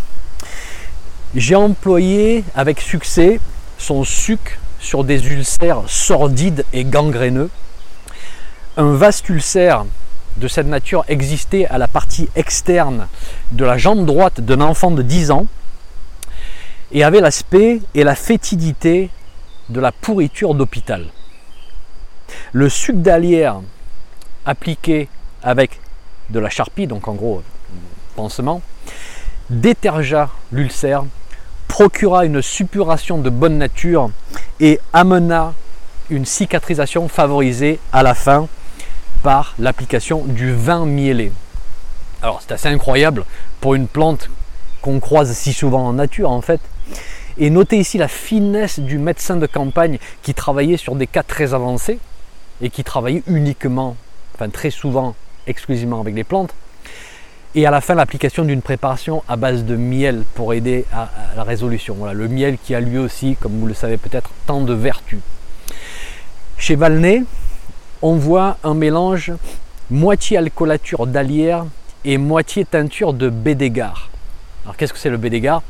j'ai 1.36 1.56
employé 1.56 2.44
avec 2.56 2.79
succès 2.79 3.39
son 3.77 4.03
suc 4.03 4.60
sur 4.79 5.03
des 5.03 5.27
ulcères 5.27 5.84
sordides 5.88 6.65
et 6.74 6.86
gangréneux. 6.86 7.50
Un 8.77 8.94
vaste 8.94 9.27
ulcère 9.29 9.86
de 10.38 10.48
cette 10.48 10.67
nature 10.67 11.03
existait 11.08 11.65
à 11.67 11.77
la 11.77 11.88
partie 11.88 12.29
externe 12.36 13.08
de 13.51 13.65
la 13.65 13.77
jambe 13.77 14.06
droite 14.06 14.41
d'un 14.41 14.62
enfant 14.62 14.91
de 14.91 15.01
10 15.01 15.32
ans 15.32 15.48
et 16.91 17.03
avait 17.03 17.22
l'aspect 17.22 17.82
et 17.96 18.03
la 18.03 18.15
fétidité 18.15 19.10
de 19.70 19.79
la 19.79 19.91
pourriture 19.91 20.53
d'hôpital. 20.53 21.08
Le 22.53 22.70
suc 22.70 23.01
d'alière 23.01 23.62
appliqué 24.46 25.10
avec 25.44 25.79
de 26.29 26.39
la 26.39 26.50
charpie, 26.50 26.88
donc 26.88 27.08
en 27.08 27.13
gros 27.13 27.41
pansement, 28.15 28.62
détergea 29.50 30.29
l'ulcère, 30.51 31.03
procura 31.67 32.25
une 32.25 32.41
suppuration 32.41 33.17
de 33.17 33.29
bonne 33.29 33.58
nature 33.58 34.10
et 34.60 34.79
amena 34.94 35.53
une 36.10 36.25
cicatrisation 36.25 37.08
favorisée 37.08 37.79
à 37.91 38.03
la 38.03 38.13
fin 38.13 38.48
l'application 39.60 40.24
du 40.25 40.53
vin 40.53 40.86
mielé. 40.86 41.31
Alors 42.22 42.41
c'est 42.41 42.53
assez 42.53 42.69
incroyable 42.69 43.25
pour 43.60 43.75
une 43.75 43.88
plante 43.88 44.29
qu'on 44.81 45.00
croise 45.00 45.34
si 45.34 45.53
souvent 45.53 45.86
en 45.86 45.93
nature 45.93 46.31
en 46.31 46.41
fait. 46.41 46.62
Et 47.38 47.50
notez 47.50 47.77
ici 47.77 47.98
la 47.98 48.07
finesse 48.07 48.79
du 48.79 48.98
médecin 48.98 49.36
de 49.36 49.46
campagne 49.46 50.00
qui 50.24 50.34
travaillait 50.34 50.77
sur 50.77 50.96
des 50.96 51.07
cas 51.07 51.24
très 51.24 51.53
avancés 51.53 52.00
et 52.62 52.69
qui 52.69 52.84
travaillait 52.84 53.24
uniquement, 53.27 53.96
enfin 54.34 54.50
très 54.50 54.72
souvent, 54.72 55.13
exclusivement 55.46 56.00
avec 56.00 56.15
les 56.15 56.24
plantes. 56.24 56.53
Et 57.53 57.65
à 57.65 57.72
la 57.72 57.81
fin, 57.81 57.96
l'application 57.96 58.43
d'une 58.43 58.62
préparation 58.62 59.24
à 59.27 59.36
base 59.36 59.65
de 59.65 59.75
miel 59.75 60.24
pour 60.36 60.53
aider 60.53 60.86
à, 60.93 61.10
la 61.36 61.43
résolution. 61.43 61.96
Voilà, 61.96 62.13
le 62.13 62.27
miel 62.27 62.57
qui 62.57 62.74
a 62.75 62.79
lui 62.79 62.98
aussi, 62.98 63.36
comme 63.39 63.60
vous 63.60 63.67
le 63.67 63.74
savez 63.74 63.98
peut-être, 63.98 64.31
tant 64.46 64.62
de 64.62 64.74
vertus. 64.74 65.19
Chez 66.57 66.75
Valnay, 66.75 67.24
on 68.01 68.16
voit 68.16 68.58
un 68.63 68.74
mélange 68.74 69.34
moitié 69.89 70.38
alcoolature 70.38 71.08
d'alière 71.08 71.66
et 72.06 72.18
moitié 72.18 72.66
teinture 72.66 73.13
de 73.13 73.30
bédégard. 73.30 74.10
Alors 74.63 74.77
qu'est-ce 74.77 74.94
que 74.94 75.00
c'est 75.00 75.10
le 75.10 75.18
bédégard? 75.18 75.63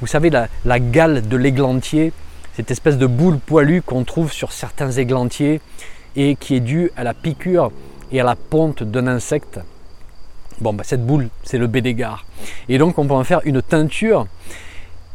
Vous 0.00 0.06
savez, 0.06 0.30
la, 0.30 0.80
gale 0.80 1.26
de 1.26 1.36
l'églantier, 1.36 2.12
cette 2.54 2.70
espèce 2.70 2.98
de 2.98 3.06
boule 3.06 3.38
poilue 3.38 3.80
qu'on 3.80 4.04
trouve 4.04 4.32
sur 4.32 4.52
certains 4.52 4.90
églantiers 4.90 5.60
et 6.16 6.36
qui 6.36 6.56
est 6.56 6.60
due 6.60 6.90
à 6.96 7.04
la 7.04 7.14
piqûre 7.14 7.70
et 8.12 8.20
à 8.20 8.24
la 8.24 8.36
ponte 8.36 8.82
d'un 8.82 9.06
insecte. 9.06 9.60
Bon, 10.60 10.72
bah, 10.72 10.84
cette 10.84 11.04
boule, 11.04 11.28
c'est 11.42 11.58
le 11.58 11.66
bédégard. 11.66 12.24
Et 12.68 12.78
donc, 12.78 12.98
on 12.98 13.06
peut 13.06 13.14
en 13.14 13.24
faire 13.24 13.40
une 13.44 13.62
teinture. 13.62 14.26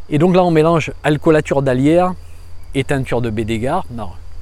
Et 0.10 0.18
donc 0.18 0.36
là, 0.36 0.44
on 0.44 0.52
mélange 0.52 0.92
alcoolature 1.04 1.62
d'alière 1.62 2.14
et 2.76 2.84
teinture 2.84 3.22
de 3.22 3.30
bédégard. 3.30 3.86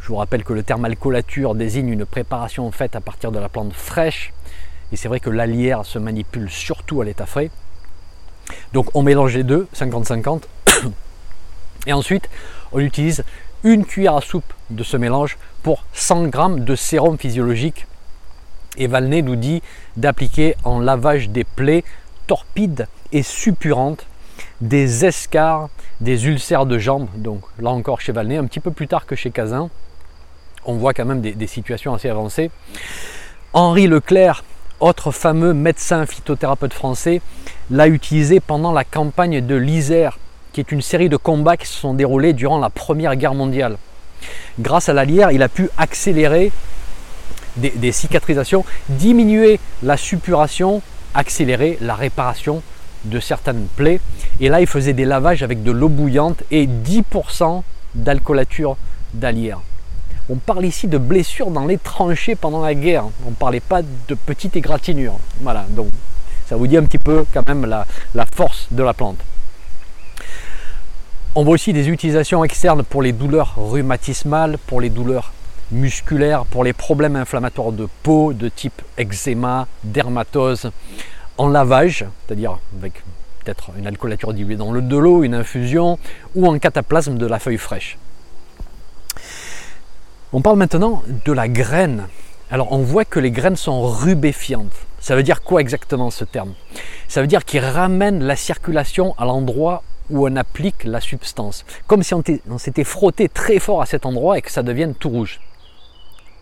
Je 0.07 0.13
vous 0.13 0.19
rappelle 0.19 0.45
que 0.45 0.53
le 0.53 0.63
terme 0.63 0.85
alcoolature 0.85 1.53
désigne 1.53 1.89
une 1.89 2.05
préparation 2.05 2.71
faite 2.71 2.95
à 2.95 3.01
partir 3.01 3.33
de 3.33 3.39
la 3.39 3.49
plante 3.49 3.73
fraîche. 3.73 4.31
Et 4.93 4.95
c'est 4.95 5.09
vrai 5.09 5.19
que 5.19 5.29
l'alière 5.29 5.85
se 5.85 5.99
manipule 5.99 6.49
surtout 6.49 7.01
à 7.01 7.03
l'état 7.03 7.25
frais. 7.25 7.51
Donc 8.71 8.87
on 8.93 9.03
mélange 9.03 9.35
les 9.35 9.43
deux, 9.43 9.67
50-50. 9.75 10.43
Et 11.87 11.91
ensuite, 11.91 12.29
on 12.71 12.79
utilise 12.79 13.25
une 13.65 13.83
cuillère 13.83 14.15
à 14.15 14.21
soupe 14.21 14.53
de 14.69 14.81
ce 14.81 14.95
mélange 14.95 15.37
pour 15.61 15.83
100 15.91 16.31
g 16.31 16.31
de 16.59 16.75
sérum 16.77 17.17
physiologique. 17.17 17.85
Et 18.77 18.87
Valnet 18.87 19.23
nous 19.23 19.35
dit 19.35 19.61
d'appliquer 19.97 20.55
en 20.63 20.79
lavage 20.79 21.27
des 21.31 21.43
plaies 21.43 21.83
torpides 22.27 22.87
et 23.11 23.23
suppurantes, 23.23 24.07
des 24.61 25.03
escarres, 25.03 25.67
des 25.99 26.27
ulcères 26.27 26.65
de 26.65 26.77
jambes. 26.77 27.09
Donc 27.17 27.41
là 27.59 27.71
encore 27.71 27.99
chez 27.99 28.13
Valnet, 28.13 28.37
un 28.37 28.45
petit 28.45 28.61
peu 28.61 28.71
plus 28.71 28.87
tard 28.87 29.05
que 29.05 29.17
chez 29.17 29.31
Cazin 29.31 29.69
on 30.67 30.73
voit 30.73 30.93
quand 30.93 31.05
même 31.05 31.21
des, 31.21 31.47
situations 31.47 31.93
assez 31.93 32.09
avancées. 32.09 32.51
Henri 33.53 33.87
Leclerc, 33.87 34.43
autre 34.79 35.11
fameux 35.11 35.53
médecin 35.53 36.05
phytothérapeute 36.05 36.73
français, 36.73 37.21
l'a 37.71 37.87
utilisé 37.87 38.39
pendant 38.39 38.73
la 38.73 38.83
campagne 38.83 39.45
de 39.45 39.55
l'Isère, 39.55 40.19
qui 40.53 40.59
est 40.59 40.71
une 40.71 40.81
série 40.81 41.09
de 41.09 41.17
combats 41.17 41.57
qui 41.57 41.67
se 41.67 41.79
sont 41.79 41.93
déroulés 41.93 42.33
durant 42.33 42.59
la 42.59 42.69
Première 42.69 43.15
Guerre 43.15 43.33
mondiale. 43.33 43.77
Grâce 44.59 44.89
à 44.89 44.93
la 44.93 45.05
il 45.05 45.41
a 45.41 45.49
pu 45.49 45.69
accélérer 45.77 46.51
des, 47.55 47.91
cicatrisations, 47.91 48.65
diminuer 48.89 49.59
la 49.81 49.97
suppuration, 49.97 50.81
accélérer 51.13 51.77
la 51.81 51.95
réparation 51.95 52.61
de 53.05 53.19
certaines 53.19 53.67
plaies. 53.75 53.99
Et 54.39 54.49
là, 54.49 54.61
il 54.61 54.67
faisait 54.67 54.93
des 54.93 55.05
lavages 55.05 55.43
avec 55.43 55.63
de 55.63 55.71
l'eau 55.71 55.89
bouillante 55.89 56.43
et 56.51 56.67
10% 56.67 57.63
d'alcoolature 57.95 58.77
d'alière. 59.13 59.59
On 60.29 60.35
parle 60.35 60.65
ici 60.65 60.87
de 60.87 60.97
blessures 60.97 61.51
dans 61.51 61.65
les 61.65 61.77
tranchées 61.77 62.35
pendant 62.35 62.61
la 62.61 62.75
guerre. 62.75 63.05
On 63.25 63.29
ne 63.29 63.35
parlait 63.35 63.61
pas 63.61 63.81
de 63.81 64.13
petites 64.13 64.57
égratignures. 64.57 65.17
Voilà, 65.39 65.65
donc 65.69 65.87
ça 66.47 66.57
vous 66.57 66.67
dit 66.67 66.75
un 66.75 66.83
petit 66.83 66.97
peu 66.97 67.25
quand 67.33 67.47
même 67.47 67.65
la, 67.65 67.85
force 68.35 68.67
de 68.71 68.83
la 68.83 68.93
plante. 68.93 69.19
On 71.35 71.45
voit 71.45 71.53
aussi 71.53 71.71
des 71.71 71.87
utilisations 71.87 72.43
externes 72.43 72.83
pour 72.83 73.01
les 73.01 73.13
douleurs 73.13 73.55
rhumatismales, 73.57 74.57
pour 74.67 74.81
les 74.81 74.89
douleurs 74.89 75.31
musculaires, 75.71 76.43
pour 76.45 76.65
les 76.65 76.73
problèmes 76.73 77.15
inflammatoires 77.15 77.71
de 77.71 77.87
peau 78.03 78.33
de 78.33 78.49
type 78.49 78.81
eczéma, 78.97 79.67
dermatose, 79.83 80.71
en 81.37 81.47
lavage, 81.47 82.05
c'est-à-dire 82.25 82.57
avec 82.79 83.01
peut-être 83.43 83.71
une 83.77 83.87
alcoolature 83.87 84.33
diluée 84.33 84.55
dans 84.57 84.73
le 84.73 84.81
de 84.81 84.97
l'eau, 84.97 85.23
une 85.23 85.35
infusion, 85.35 85.99
ou 86.35 86.47
en 86.47 86.57
cataplasme 86.59 87.17
de 87.17 87.25
la 87.25 87.39
feuille 87.39 87.57
fraîche. 87.57 87.97
On 90.33 90.41
parle 90.41 90.57
maintenant 90.57 91.03
de 91.23 91.31
la 91.31 91.47
graine. 91.47 92.09
Alors 92.51 92.73
on 92.73 92.79
voit 92.79 93.05
que 93.05 93.17
les 93.17 93.31
graines 93.31 93.55
sont 93.55 93.87
rubéfiantes. 93.87 94.73
Ça 94.99 95.15
veut 95.15 95.23
dire 95.23 95.41
quoi 95.41 95.61
exactement 95.61 96.11
ce 96.11 96.25
terme? 96.25 96.53
Ça 97.07 97.21
veut 97.21 97.27
dire 97.27 97.45
qu'ils 97.45 97.63
ramènent 97.63 98.21
la 98.21 98.35
circulation 98.35 99.15
à 99.17 99.23
l'endroit 99.23 99.83
où 100.09 100.27
on 100.27 100.35
applique 100.35 100.83
la 100.83 100.99
substance. 100.99 101.63
Comme 101.87 102.03
si 102.03 102.13
on 102.13 102.57
s'était 102.57 102.83
frotté 102.83 103.29
très 103.29 103.59
fort 103.59 103.81
à 103.81 103.85
cet 103.85 104.05
endroit 104.05 104.37
et 104.37 104.41
que 104.41 104.51
ça 104.51 104.63
devienne 104.63 104.95
tout 104.95 105.07
rouge. 105.07 105.39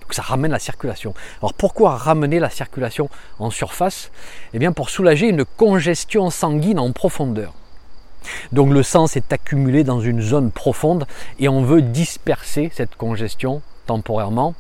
Donc 0.01 0.15
ça 0.15 0.23
ramène 0.23 0.51
la 0.51 0.57
circulation. 0.57 1.13
Alors 1.41 1.53
pourquoi 1.53 1.95
ramener 1.95 2.39
la 2.39 2.49
circulation 2.49 3.07
en 3.37 3.51
surface? 3.51 4.09
Eh 4.55 4.59
bien 4.59 4.71
pour 4.71 4.89
soulager 4.89 5.29
une 5.29 5.45
congestion 5.45 6.31
sanguine 6.31 6.79
en 6.79 6.91
profondeur. 6.91 7.53
Donc 8.51 8.71
le 8.73 8.81
sang 8.81 9.05
s'est 9.05 9.31
accumulé 9.31 9.83
dans 9.83 10.01
une 10.01 10.21
zone 10.21 10.49
profonde 10.49 11.05
et 11.37 11.49
on 11.49 11.61
veut 11.61 11.83
disperser 11.83 12.71
cette 12.73 12.95
congestion 12.95 13.61
temporairement, 13.85 14.53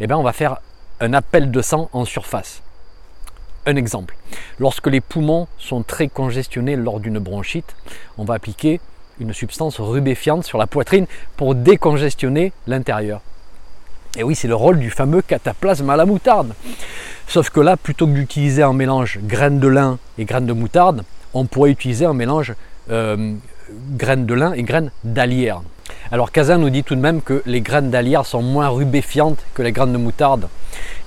eh 0.00 0.06
bien 0.06 0.16
on 0.16 0.22
va 0.22 0.32
faire 0.32 0.58
un 1.00 1.12
appel 1.14 1.50
de 1.50 1.62
sang 1.62 1.88
en 1.92 2.04
surface. 2.04 2.62
Un 3.66 3.76
exemple, 3.76 4.16
lorsque 4.58 4.86
les 4.86 5.00
poumons 5.00 5.46
sont 5.58 5.82
très 5.82 6.08
congestionnés 6.08 6.76
lors 6.76 7.00
d'une 7.00 7.18
bronchite, 7.18 7.76
on 8.16 8.24
va 8.24 8.34
appliquer 8.34 8.80
une 9.20 9.34
substance 9.34 9.78
rubéfiante 9.80 10.44
sur 10.44 10.58
la 10.58 10.66
poitrine 10.66 11.06
pour 11.36 11.54
décongestionner 11.54 12.52
l'intérieur. 12.66 13.20
Et 14.16 14.22
oui, 14.22 14.34
c'est 14.34 14.48
le 14.48 14.56
rôle 14.56 14.78
du 14.78 14.90
fameux 14.90 15.22
cataplasme 15.22 15.88
à 15.90 15.96
la 15.96 16.04
moutarde. 16.04 16.54
Sauf 17.28 17.50
que 17.50 17.60
là, 17.60 17.76
plutôt 17.76 18.06
que 18.06 18.12
d'utiliser 18.12 18.62
un 18.62 18.72
mélange 18.72 19.20
graines 19.22 19.60
de 19.60 19.68
lin 19.68 19.98
et 20.18 20.24
graines 20.24 20.46
de 20.46 20.52
moutarde, 20.52 21.04
on 21.32 21.44
pourrait 21.44 21.70
utiliser 21.70 22.06
un 22.06 22.12
mélange 22.12 22.54
euh, 22.90 23.34
graines 23.92 24.26
de 24.26 24.34
lin 24.34 24.52
et 24.52 24.64
graines 24.64 24.90
d'alière. 25.04 25.62
Alors 26.12 26.32
Kazan 26.32 26.58
nous 26.58 26.70
dit 26.70 26.82
tout 26.82 26.96
de 26.96 27.00
même 27.00 27.22
que 27.22 27.40
les 27.46 27.60
graines 27.60 27.90
d'alière 27.90 28.26
sont 28.26 28.42
moins 28.42 28.68
rubéfiantes 28.68 29.38
que 29.54 29.62
les 29.62 29.70
graines 29.70 29.92
de 29.92 29.98
moutarde. 29.98 30.48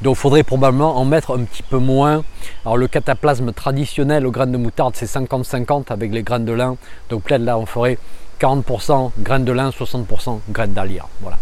Donc 0.01 0.15
il 0.15 0.19
faudrait 0.19 0.43
probablement 0.43 0.97
en 0.97 1.03
mettre 1.03 1.37
un 1.37 1.43
petit 1.43 1.61
peu 1.61 1.77
moins. 1.77 2.23
Alors 2.63 2.77
le 2.77 2.87
cataplasme 2.87 3.51
traditionnel 3.51 4.25
aux 4.25 4.31
graines 4.31 4.53
de 4.53 4.57
moutarde 4.57 4.95
c'est 4.95 5.05
50-50 5.05 5.91
avec 5.91 6.13
les 6.13 6.23
graines 6.23 6.45
de 6.45 6.53
lin. 6.53 6.77
Donc 7.09 7.29
là 7.29 7.57
on 7.57 7.65
ferait 7.65 7.97
40% 8.39 9.11
graines 9.19 9.43
de 9.43 9.51
lin, 9.51 9.71
60% 9.71 10.39
graines 10.49 10.73
d'alière. 10.73 11.09
Voilà. 11.19 11.37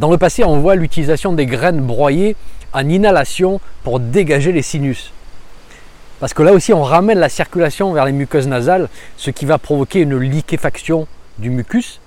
Dans 0.00 0.10
le 0.10 0.18
passé 0.18 0.42
on 0.42 0.58
voit 0.58 0.74
l'utilisation 0.74 1.34
des 1.34 1.46
graines 1.46 1.80
broyées 1.80 2.34
en 2.72 2.88
inhalation 2.88 3.60
pour 3.84 4.00
dégager 4.00 4.50
les 4.50 4.62
sinus. 4.62 5.12
Parce 6.18 6.34
que 6.34 6.42
là 6.42 6.52
aussi, 6.52 6.72
on 6.72 6.82
ramène 6.82 7.18
la 7.18 7.28
circulation 7.28 7.92
vers 7.92 8.04
les 8.04 8.12
muqueuses 8.12 8.48
nasales, 8.48 8.88
ce 9.16 9.30
qui 9.30 9.44
va 9.44 9.58
provoquer 9.58 10.00
une 10.00 10.16
liquéfaction 10.16 11.06
du 11.38 11.50
mucus. 11.50 12.00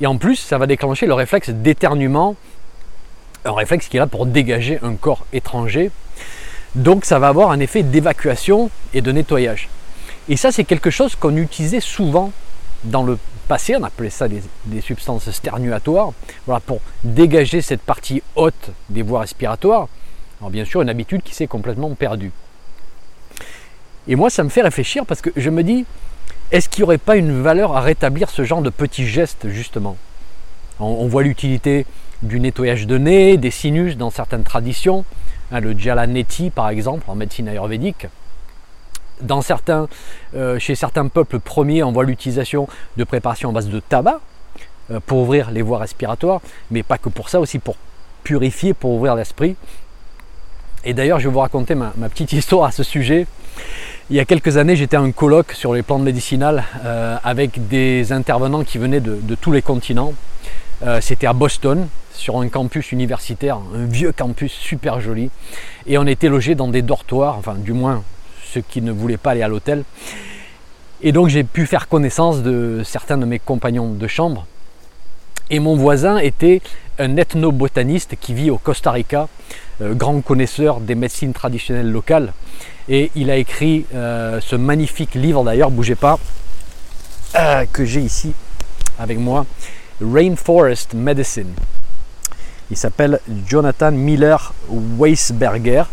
Et 0.00 0.06
en 0.06 0.16
plus, 0.16 0.36
ça 0.36 0.58
va 0.58 0.66
déclencher 0.66 1.06
le 1.06 1.14
réflexe 1.14 1.50
d'éternuement, 1.50 2.36
un 3.44 3.52
réflexe 3.52 3.88
qui 3.88 3.96
est 3.96 4.00
là 4.00 4.06
pour 4.06 4.26
dégager 4.26 4.78
un 4.82 4.94
corps 4.94 5.26
étranger. 5.32 5.90
Donc 6.74 7.04
ça 7.04 7.18
va 7.18 7.28
avoir 7.28 7.50
un 7.50 7.60
effet 7.60 7.82
d'évacuation 7.82 8.70
et 8.94 9.00
de 9.00 9.10
nettoyage. 9.10 9.68
Et 10.28 10.36
ça, 10.36 10.52
c'est 10.52 10.64
quelque 10.64 10.90
chose 10.90 11.16
qu'on 11.16 11.36
utilisait 11.36 11.80
souvent 11.80 12.32
dans 12.84 13.02
le 13.02 13.18
passé, 13.48 13.74
on 13.76 13.82
appelait 13.82 14.10
ça 14.10 14.28
des, 14.28 14.80
substances 14.80 15.30
sternuatoires, 15.30 16.12
voilà, 16.46 16.60
pour 16.60 16.80
dégager 17.02 17.62
cette 17.62 17.80
partie 17.80 18.22
haute 18.36 18.70
des 18.90 19.02
voies 19.02 19.20
respiratoires. 19.20 19.88
Alors 20.40 20.50
bien 20.50 20.64
sûr, 20.64 20.82
une 20.82 20.90
habitude 20.90 21.22
qui 21.22 21.34
s'est 21.34 21.46
complètement 21.46 21.92
perdue. 21.94 22.30
Et 24.06 24.16
moi, 24.16 24.30
ça 24.30 24.44
me 24.44 24.48
fait 24.48 24.62
réfléchir 24.62 25.04
parce 25.06 25.20
que 25.20 25.30
je 25.34 25.50
me 25.50 25.62
dis, 25.62 25.84
est-ce 26.50 26.68
qu'il 26.68 26.82
n'y 26.82 26.84
aurait 26.84 26.98
pas 26.98 27.16
une 27.16 27.42
valeur 27.42 27.76
à 27.76 27.80
rétablir 27.80 28.30
ce 28.30 28.44
genre 28.44 28.62
de 28.62 28.70
petits 28.70 29.06
gestes 29.06 29.48
justement? 29.48 29.96
On, 30.80 31.08
voit 31.08 31.24
l'utilité 31.24 31.86
du 32.22 32.38
nettoyage 32.38 32.86
de 32.86 32.98
nez, 32.98 33.36
des 33.36 33.50
sinus 33.50 33.96
dans 33.96 34.10
certaines 34.10 34.44
traditions, 34.44 35.04
hein, 35.50 35.58
le 35.58 35.76
jalaneti 35.76 36.50
par 36.50 36.68
exemple 36.68 37.04
en 37.08 37.16
médecine 37.16 37.48
ayurvédique. 37.48 38.06
Dans 39.20 39.42
certains, 39.42 39.88
euh, 40.36 40.60
chez 40.60 40.76
certains 40.76 41.08
peuples 41.08 41.40
premiers, 41.40 41.82
on 41.82 41.90
voit 41.90 42.04
l'utilisation 42.04 42.68
de 42.96 43.02
préparations 43.02 43.48
en 43.48 43.52
base 43.52 43.68
de 43.68 43.80
tabac 43.80 44.20
euh, 44.92 45.00
pour 45.04 45.18
ouvrir 45.18 45.50
les 45.50 45.62
voies 45.62 45.78
respiratoires, 45.78 46.40
mais 46.70 46.84
pas 46.84 46.96
que 46.96 47.08
pour 47.08 47.28
ça, 47.28 47.40
aussi 47.40 47.58
pour 47.58 47.76
purifier, 48.22 48.72
pour 48.72 48.92
ouvrir 48.92 49.16
l'esprit. 49.16 49.56
Et 50.84 50.94
d'ailleurs, 50.94 51.18
je 51.18 51.28
vais 51.28 51.34
vous 51.34 51.40
raconter 51.40 51.74
ma, 51.74 51.90
petite 52.08 52.32
histoire 52.32 52.68
à 52.68 52.72
ce 52.72 52.82
sujet. 52.82 53.26
Il 54.10 54.16
y 54.16 54.20
a 54.20 54.24
quelques 54.24 54.56
années, 54.56 54.74
j'étais 54.74 54.96
à 54.96 55.00
un 55.00 55.10
colloque 55.12 55.52
sur 55.52 55.74
les 55.74 55.82
plantes 55.82 56.00
médicinales 56.00 56.64
euh, 56.82 57.18
avec 57.22 57.68
des 57.68 58.10
intervenants 58.10 58.64
qui 58.64 58.78
venaient 58.78 59.00
de, 59.00 59.34
tous 59.34 59.52
les 59.52 59.60
continents. 59.60 60.14
Euh, 60.82 61.02
c'était 61.02 61.26
à 61.26 61.34
Boston, 61.34 61.88
sur 62.14 62.38
un 62.40 62.48
campus 62.48 62.90
universitaire, 62.90 63.58
un 63.74 63.84
vieux 63.84 64.12
campus 64.12 64.50
super 64.50 65.02
joli. 65.02 65.28
Et 65.86 65.98
on 65.98 66.06
était 66.06 66.30
logés 66.30 66.54
dans 66.54 66.68
des 66.68 66.80
dortoirs, 66.80 67.36
enfin 67.36 67.54
du 67.54 67.74
moins 67.74 68.02
ceux 68.42 68.62
qui 68.62 68.80
ne 68.80 68.92
voulaient 68.92 69.18
pas 69.18 69.32
aller 69.32 69.42
à 69.42 69.48
l'hôtel. 69.48 69.84
Et 71.02 71.12
donc 71.12 71.28
j'ai 71.28 71.44
pu 71.44 71.66
faire 71.66 71.86
connaissance 71.86 72.42
de 72.42 72.80
certains 72.86 73.18
de 73.18 73.26
mes 73.26 73.38
compagnons 73.38 73.92
de 73.92 74.06
chambre. 74.06 74.46
Et 75.50 75.58
mon 75.58 75.76
voisin 75.76 76.16
était 76.16 76.62
un 76.98 77.18
ethnobotaniste 77.18 78.16
qui 78.18 78.32
vit 78.32 78.48
au 78.48 78.56
Costa 78.56 78.90
Rica, 78.90 79.28
euh, 79.82 79.92
grand 79.92 80.22
connaisseur 80.22 80.80
des 80.80 80.94
médecines 80.94 81.34
traditionnelles 81.34 81.90
locales. 81.90 82.32
Et 82.88 83.10
il 83.14 83.30
a 83.30 83.36
écrit 83.36 83.84
euh, 83.94 84.40
ce 84.40 84.56
magnifique 84.56 85.14
livre 85.14 85.44
d'ailleurs, 85.44 85.70
bougez 85.70 85.94
pas, 85.94 86.18
euh, 87.36 87.66
que 87.70 87.84
j'ai 87.84 88.00
ici 88.00 88.32
avec 88.98 89.18
moi, 89.18 89.44
Rainforest 90.00 90.94
Medicine. 90.94 91.52
Il 92.70 92.76
s'appelle 92.76 93.20
Jonathan 93.46 93.92
Miller 93.92 94.54
Weisberger. 94.70 95.84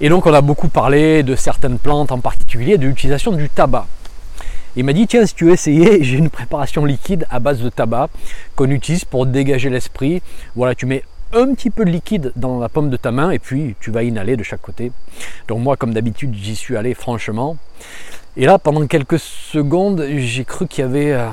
Et 0.00 0.08
donc 0.08 0.26
on 0.26 0.32
a 0.32 0.40
beaucoup 0.40 0.68
parlé 0.68 1.22
de 1.22 1.36
certaines 1.36 1.78
plantes 1.78 2.10
en 2.10 2.20
particulier, 2.20 2.78
de 2.78 2.86
l'utilisation 2.86 3.32
du 3.32 3.50
tabac. 3.50 3.86
Il 4.76 4.84
m'a 4.84 4.92
dit 4.92 5.06
tiens 5.06 5.24
si 5.26 5.34
tu 5.34 5.44
veux 5.44 5.52
essayer, 5.52 6.02
j'ai 6.02 6.16
une 6.16 6.30
préparation 6.30 6.84
liquide 6.84 7.26
à 7.30 7.40
base 7.40 7.60
de 7.60 7.68
tabac 7.68 8.08
qu'on 8.56 8.70
utilise 8.70 9.04
pour 9.04 9.26
dégager 9.26 9.68
l'esprit. 9.68 10.22
Voilà, 10.56 10.74
tu 10.74 10.86
mets 10.86 11.04
un 11.34 11.54
petit 11.54 11.70
peu 11.70 11.84
de 11.84 11.90
liquide 11.90 12.32
dans 12.36 12.58
la 12.58 12.68
paume 12.68 12.90
de 12.90 12.96
ta 12.96 13.10
main 13.10 13.30
et 13.30 13.38
puis 13.38 13.74
tu 13.80 13.90
vas 13.90 14.02
inhaler 14.02 14.36
de 14.36 14.42
chaque 14.42 14.62
côté. 14.62 14.92
Donc 15.48 15.60
moi 15.60 15.76
comme 15.76 15.92
d'habitude 15.92 16.34
j'y 16.34 16.56
suis 16.56 16.76
allé 16.76 16.94
franchement. 16.94 17.56
Et 18.36 18.46
là 18.46 18.58
pendant 18.58 18.86
quelques 18.86 19.18
secondes 19.18 20.06
j'ai 20.16 20.44
cru 20.44 20.66
qu'il 20.66 20.82
y 20.82 20.86
avait 20.86 21.12
euh, 21.12 21.28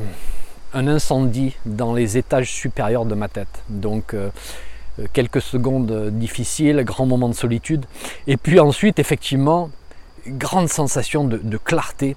un 0.73 0.87
incendie 0.87 1.55
dans 1.65 1.93
les 1.93 2.17
étages 2.17 2.51
supérieurs 2.51 3.05
de 3.05 3.15
ma 3.15 3.27
tête. 3.27 3.63
Donc 3.69 4.13
euh, 4.13 4.29
euh, 4.99 5.05
quelques 5.13 5.41
secondes 5.41 6.09
difficiles, 6.11 6.83
grand 6.83 7.05
moment 7.05 7.29
de 7.29 7.35
solitude. 7.35 7.85
Et 8.27 8.37
puis 8.37 8.59
ensuite 8.59 8.99
effectivement 8.99 9.69
grande 10.27 10.69
sensation 10.69 11.23
de, 11.25 11.57
clarté 11.57 12.15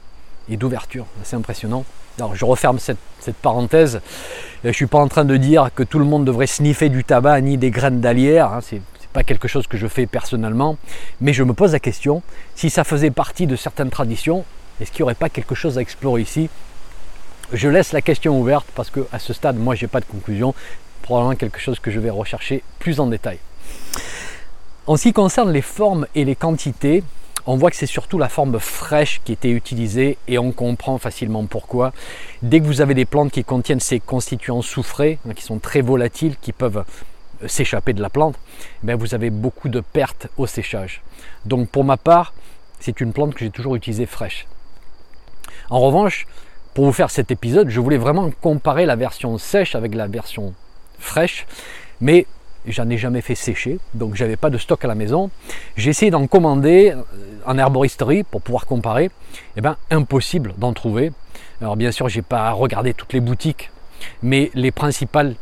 et 0.48 0.56
d'ouverture. 0.56 1.06
C'est 1.22 1.36
impressionnant. 1.36 1.84
Alors 2.18 2.34
je 2.36 2.44
referme 2.44 2.78
cette, 2.78 2.98
parenthèse. 3.42 4.00
Je 4.62 4.68
ne 4.68 4.72
suis 4.72 4.86
pas 4.86 4.98
en 4.98 5.08
train 5.08 5.24
de 5.24 5.36
dire 5.36 5.70
que 5.74 5.82
tout 5.82 5.98
le 5.98 6.04
monde 6.04 6.24
devrait 6.24 6.46
sniffer 6.46 6.88
du 6.88 7.04
tabac 7.04 7.40
ni 7.40 7.58
des 7.58 7.70
graines 7.70 8.00
d'alière. 8.00 8.52
Hein. 8.52 8.60
Ce 8.60 8.76
n'est 8.76 8.82
pas 9.12 9.24
quelque 9.24 9.48
chose 9.48 9.66
que 9.66 9.76
je 9.76 9.86
fais 9.86 10.06
personnellement. 10.06 10.76
Mais 11.20 11.32
je 11.32 11.42
me 11.42 11.54
pose 11.54 11.72
la 11.72 11.80
question, 11.80 12.22
si 12.54 12.70
ça 12.70 12.84
faisait 12.84 13.10
partie 13.10 13.46
de 13.46 13.56
certaines 13.56 13.90
traditions, 13.90 14.44
est-ce 14.80 14.90
qu'il 14.90 15.00
n'y 15.00 15.04
aurait 15.04 15.14
pas 15.14 15.28
quelque 15.28 15.54
chose 15.54 15.78
à 15.78 15.80
explorer 15.80 16.22
ici? 16.22 16.48
Je 17.52 17.68
laisse 17.68 17.92
la 17.92 18.02
question 18.02 18.38
ouverte 18.40 18.66
parce 18.74 18.90
qu'à 18.90 19.18
ce 19.18 19.32
stade, 19.32 19.56
moi, 19.56 19.74
je 19.74 19.84
n'ai 19.84 19.88
pas 19.88 20.00
de 20.00 20.06
conclusion. 20.06 20.54
Probablement 21.02 21.36
quelque 21.36 21.60
chose 21.60 21.78
que 21.80 21.90
je 21.90 22.00
vais 22.00 22.10
rechercher 22.10 22.62
plus 22.78 23.00
en 23.00 23.06
détail. 23.06 23.38
En 24.86 24.96
ce 24.96 25.04
qui 25.04 25.12
concerne 25.12 25.50
les 25.50 25.62
formes 25.62 26.06
et 26.14 26.24
les 26.24 26.36
quantités, 26.36 27.02
on 27.46 27.56
voit 27.56 27.70
que 27.70 27.76
c'est 27.76 27.86
surtout 27.86 28.18
la 28.18 28.28
forme 28.28 28.58
fraîche 28.58 29.20
qui 29.24 29.32
était 29.32 29.50
utilisée 29.50 30.16
et 30.28 30.38
on 30.38 30.52
comprend 30.52 30.98
facilement 30.98 31.44
pourquoi. 31.44 31.92
Dès 32.42 32.60
que 32.60 32.64
vous 32.64 32.80
avez 32.80 32.94
des 32.94 33.04
plantes 33.04 33.30
qui 33.30 33.44
contiennent 33.44 33.80
ces 33.80 34.00
constituants 34.00 34.62
soufrés, 34.62 35.18
hein, 35.28 35.34
qui 35.34 35.42
sont 35.42 35.58
très 35.58 35.82
volatiles, 35.82 36.36
qui 36.40 36.52
peuvent 36.52 36.84
euh, 37.42 37.48
s'échapper 37.48 37.92
de 37.92 38.00
la 38.00 38.10
plante, 38.10 38.36
eh 38.88 38.94
vous 38.94 39.14
avez 39.14 39.30
beaucoup 39.30 39.68
de 39.68 39.80
pertes 39.80 40.28
au 40.36 40.46
séchage. 40.46 41.02
Donc 41.44 41.68
pour 41.68 41.84
ma 41.84 41.96
part, 41.96 42.32
c'est 42.80 43.00
une 43.00 43.12
plante 43.12 43.34
que 43.34 43.40
j'ai 43.40 43.50
toujours 43.50 43.76
utilisée 43.76 44.06
fraîche. 44.06 44.46
En 45.70 45.80
revanche, 45.80 46.26
pour 46.72 46.84
vous 46.86 46.92
faire 46.92 47.10
cet 47.10 47.30
épisode, 47.30 47.68
je 47.68 47.80
voulais 47.80 47.98
vraiment 47.98 48.30
comparer 48.40 48.86
la 48.86 48.96
version 48.96 49.38
sèche 49.38 49.74
avec 49.74 49.94
la 49.94 50.06
version 50.06 50.54
fraîche, 50.98 51.46
mais 52.00 52.26
j'en 52.72 52.88
ai 52.88 52.98
jamais 52.98 53.20
fait 53.20 53.34
sécher, 53.34 53.78
donc 53.94 54.14
j'avais 54.14 54.36
pas 54.36 54.50
de 54.50 54.58
stock 54.58 54.84
à 54.84 54.88
la 54.88 54.94
maison. 54.94 55.30
J'ai 55.76 55.90
essayé 55.90 56.10
d'en 56.10 56.26
commander 56.26 56.92
euh, 56.92 57.02
en 57.46 57.58
herboristerie 57.58 58.24
pour 58.24 58.42
pouvoir 58.42 58.66
comparer. 58.66 59.10
Eh 59.56 59.60
bien 59.60 59.76
impossible 59.90 60.54
d'en 60.58 60.72
trouver. 60.72 61.12
Alors 61.60 61.76
bien 61.76 61.92
sûr, 61.92 62.08
j'ai 62.08 62.22
pas 62.22 62.50
regardé 62.52 62.94
toutes 62.94 63.12
les 63.12 63.20
boutiques, 63.20 63.70
mais 64.22 64.50
les 64.54 64.70
principales 64.70 65.34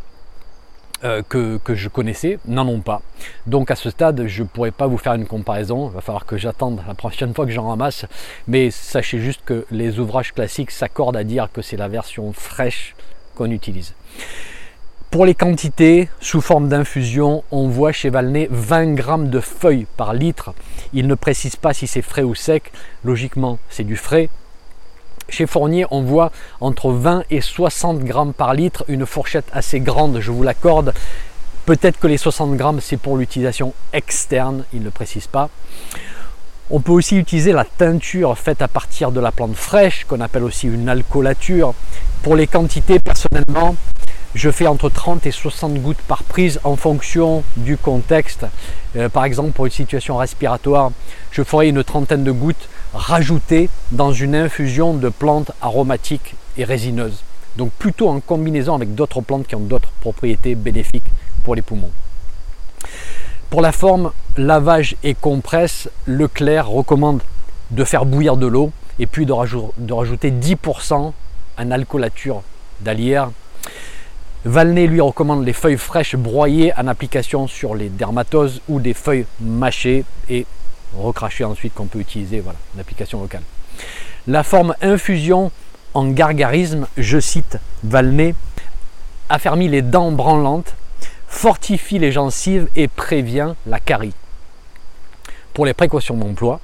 euh, 1.05 1.23
que, 1.29 1.59
que, 1.59 1.75
je 1.75 1.89
connaissais 1.89 2.39
n'en 2.47 2.67
ont 2.69 2.81
pas. 2.81 3.03
Donc 3.47 3.73
à 3.73 3.77
ce 3.77 3.91
stade, 3.91 4.27
je 4.29 4.43
ne 4.45 4.49
pourrais 4.49 4.71
pas 4.71 4.87
vous 4.87 4.99
faire 4.99 5.15
une 5.15 5.27
comparaison. 5.27 5.89
Il 5.89 5.95
va 5.95 6.01
falloir 6.01 6.27
que 6.27 6.37
j'attende 6.37 6.81
la 6.87 6.95
prochaine 6.95 7.35
fois 7.35 7.45
que 7.45 7.51
j'en 7.51 7.69
ramasse. 7.69 8.07
Mais 8.47 8.71
sachez 8.71 9.19
juste 9.19 9.41
que 9.45 9.67
les 9.73 9.99
ouvrages 9.99 10.33
classiques 10.33 10.71
s'accordent 10.71 11.17
à 11.17 11.25
dire 11.25 11.49
que 11.53 11.61
c'est 11.61 11.77
la 11.77 11.89
version 11.89 12.33
fraîche 12.33 12.95
qu'on 13.35 13.51
utilise. 13.51 13.95
Pour 15.13 15.27
les 15.27 15.35
quantités, 15.35 16.09
sous 16.23 16.41
forme 16.41 16.71
d'infusion, 16.71 17.45
on 17.51 17.69
voit 17.69 17.93
chez 17.93 18.09
Valnet 18.09 18.49
20 18.51 18.95
grammes 18.95 19.29
de 19.29 19.41
feuilles 19.41 19.87
par 19.99 20.15
litre. 20.15 20.55
Il 20.95 21.07
ne 21.07 21.15
précise 21.15 21.55
pas 21.55 21.75
si 21.75 21.87
c'est 21.87 22.01
frais 22.01 22.23
ou 22.23 22.35
sec. 22.35 22.73
Logiquement, 23.05 23.59
c'est 23.69 23.85
du 23.85 23.97
frais. 23.97 24.31
Chez 25.29 25.47
Fournier, 25.47 25.85
on 25.91 26.01
voit 26.01 26.33
entre 26.63 26.93
20 26.93 27.25
et 27.31 27.43
60 27.43 27.99
grammes 27.99 28.33
par 28.33 28.55
litre, 28.55 28.87
une 28.89 29.05
fourchette 29.05 29.45
assez 29.53 29.81
grande, 29.81 30.21
je 30.21 30.31
vous 30.31 30.43
l'accorde. 30.43 30.95
Peut-être 31.67 32.01
que 32.01 32.07
les 32.07 32.17
60 32.17 32.57
grammes, 32.57 32.81
c'est 32.81 32.97
pour 32.97 33.19
l'utilisation 33.19 33.75
externe, 33.93 34.65
il 34.73 34.83
ne 34.83 34.89
précise 34.89 35.27
pas. 35.27 35.51
On 36.71 36.81
peut 36.81 36.93
aussi 36.93 37.19
utiliser 37.19 37.53
la 37.53 37.67
teinture 37.67 38.39
faite 38.39 38.63
à 38.63 38.69
partir 38.69 39.13
de 39.13 39.21
la 39.21 39.31
plante 39.31 39.57
fraîche, 39.57 40.07
qu'on 40.07 40.23
appelle 40.23 40.45
aussi 40.45 40.69
une 40.69 40.89
alcoolature. 40.89 41.75
Pour 42.23 42.35
les 42.35 42.47
quantités, 42.47 42.99
personnellement, 42.99 43.77
je 44.35 44.51
fais 44.51 44.67
entre 44.67 44.89
30 44.89 45.27
et 45.27 45.31
60 45.31 45.75
gouttes 45.75 46.03
par 46.09 46.23
prise 46.23 46.61
en 46.65 46.77
fonction 46.77 47.45
du 47.57 47.77
contexte. 47.77 48.47
Euh, 48.97 49.09
par 49.09 49.25
exemple, 49.25 49.53
pour 49.53 49.67
une 49.67 49.73
situation 49.73 50.17
respiratoire, 50.17 50.93
je 51.31 51.43
ferai 51.43 51.69
une 51.69 51.85
trentaine 51.85 52.25
de 52.25 52.33
gouttes 52.33 52.69
rajoutées 52.95 53.69
dans 53.91 54.13
une 54.13 54.35
infusion 54.35 54.95
de 54.95 55.09
plantes 55.09 55.53
aromatiques 55.61 56.35
et 56.57 56.65
résineuses. 56.65 57.23
Donc 57.57 57.71
plutôt 57.73 58.09
en 58.09 58.21
combinaison 58.21 58.75
avec 58.75 58.95
d'autres 58.95 59.21
plantes 59.21 59.47
qui 59.47 59.55
ont 59.55 59.61
d'autres 59.61 59.93
propriétés 60.01 60.55
bénéfiques 60.55 61.11
pour 61.45 61.55
les 61.55 61.63
poumons. 61.63 61.91
Pour 63.51 63.61
la 63.61 63.73
forme 63.73 64.13
lavage 64.39 64.97
et 65.03 65.15
compresse, 65.15 65.91
Leclerc 66.07 66.67
recommande 66.67 67.21
de 67.71 67.85
faire 67.85 68.07
bouillir 68.07 68.39
de 68.39 68.47
l'eau 68.47 68.73
et 68.99 69.07
puis 69.07 69.27
de, 69.27 69.33
rajouter 69.33 70.31
10% 70.31 71.13
en 71.59 71.71
alcoolature 71.71 72.43
d'alière 72.81 73.31
Valnet 74.45 74.89
lui 74.89 75.01
recommande 75.01 75.45
les 75.45 75.53
feuilles 75.53 75.79
fraîches 75.79 76.17
broyées 76.17 76.73
en 76.77 76.89
application 76.89 77.47
sur 77.47 77.77
les 77.77 77.89
dermatoses 77.89 78.61
ou 78.69 78.81
des 78.81 78.93
feuilles 78.93 79.27
mâchées 79.41 80.05
et 80.29 80.47
recrachées 80.97 81.45
ensuite 81.45 81.75
qu'on 81.75 81.87
peut 81.87 82.01
utiliser 82.01 82.41
voilà, 82.41 82.59
en 82.77 82.81
application 82.81 83.21
locale. 83.21 83.43
La 84.27 84.43
forme 84.43 84.75
infusion 84.83 85.53
en 85.95 86.09
gargarisme, 86.09 86.89
je 86.97 87.21
cite 87.21 87.59
Valnet, 87.85 88.35
affermit 89.29 89.69
les 89.69 89.83
dents 89.83 90.11
branlantes, 90.11 90.75
fortifie 91.29 92.01
les 92.01 92.11
gencives 92.11 92.69
et 92.75 92.89
prévient 92.89 93.55
la 93.67 93.79
carie. 93.79 94.15
Pour 95.55 95.67
les 95.67 95.75
précautions 95.75 96.17
d'emploi, 96.17 96.59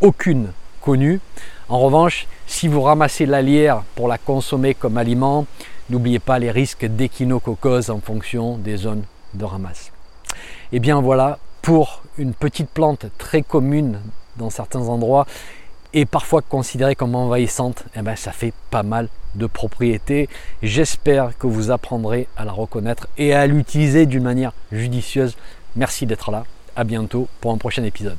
aucune 0.00 0.52
connue. 0.80 1.20
En 1.68 1.80
revanche, 1.80 2.26
si 2.46 2.68
vous 2.68 2.82
ramassez 2.82 3.26
la 3.26 3.42
lierre 3.42 3.82
pour 3.94 4.06
la 4.06 4.18
consommer 4.18 4.74
comme 4.74 4.96
aliment, 4.96 5.46
N'oubliez 5.90 6.20
pas 6.20 6.38
les 6.38 6.52
risques 6.52 6.86
d'échinococose 6.86 7.90
en 7.90 7.98
fonction 7.98 8.56
des 8.56 8.76
zones 8.76 9.02
de 9.34 9.44
ramasse. 9.44 9.90
Et 10.72 10.76
eh 10.76 10.78
bien 10.78 11.00
voilà 11.00 11.40
pour 11.62 12.02
une 12.16 12.32
petite 12.32 12.70
plante 12.70 13.06
très 13.18 13.42
commune 13.42 13.98
dans 14.36 14.50
certains 14.50 14.86
endroits 14.88 15.26
et 15.92 16.06
parfois 16.06 16.42
considérée 16.42 16.94
comme 16.94 17.16
envahissante, 17.16 17.84
eh 17.96 18.02
bien 18.02 18.14
ça 18.14 18.30
fait 18.30 18.54
pas 18.70 18.84
mal 18.84 19.08
de 19.34 19.46
propriétés. 19.46 20.28
J'espère 20.62 21.36
que 21.36 21.48
vous 21.48 21.72
apprendrez 21.72 22.28
à 22.36 22.44
la 22.44 22.52
reconnaître 22.52 23.08
et 23.18 23.34
à 23.34 23.48
l'utiliser 23.48 24.06
d'une 24.06 24.22
manière 24.22 24.52
judicieuse. 24.70 25.36
Merci 25.74 26.06
d'être 26.06 26.30
là. 26.30 26.44
À 26.76 26.84
bientôt 26.84 27.26
pour 27.40 27.50
un 27.50 27.58
prochain 27.58 27.82
épisode. 27.82 28.18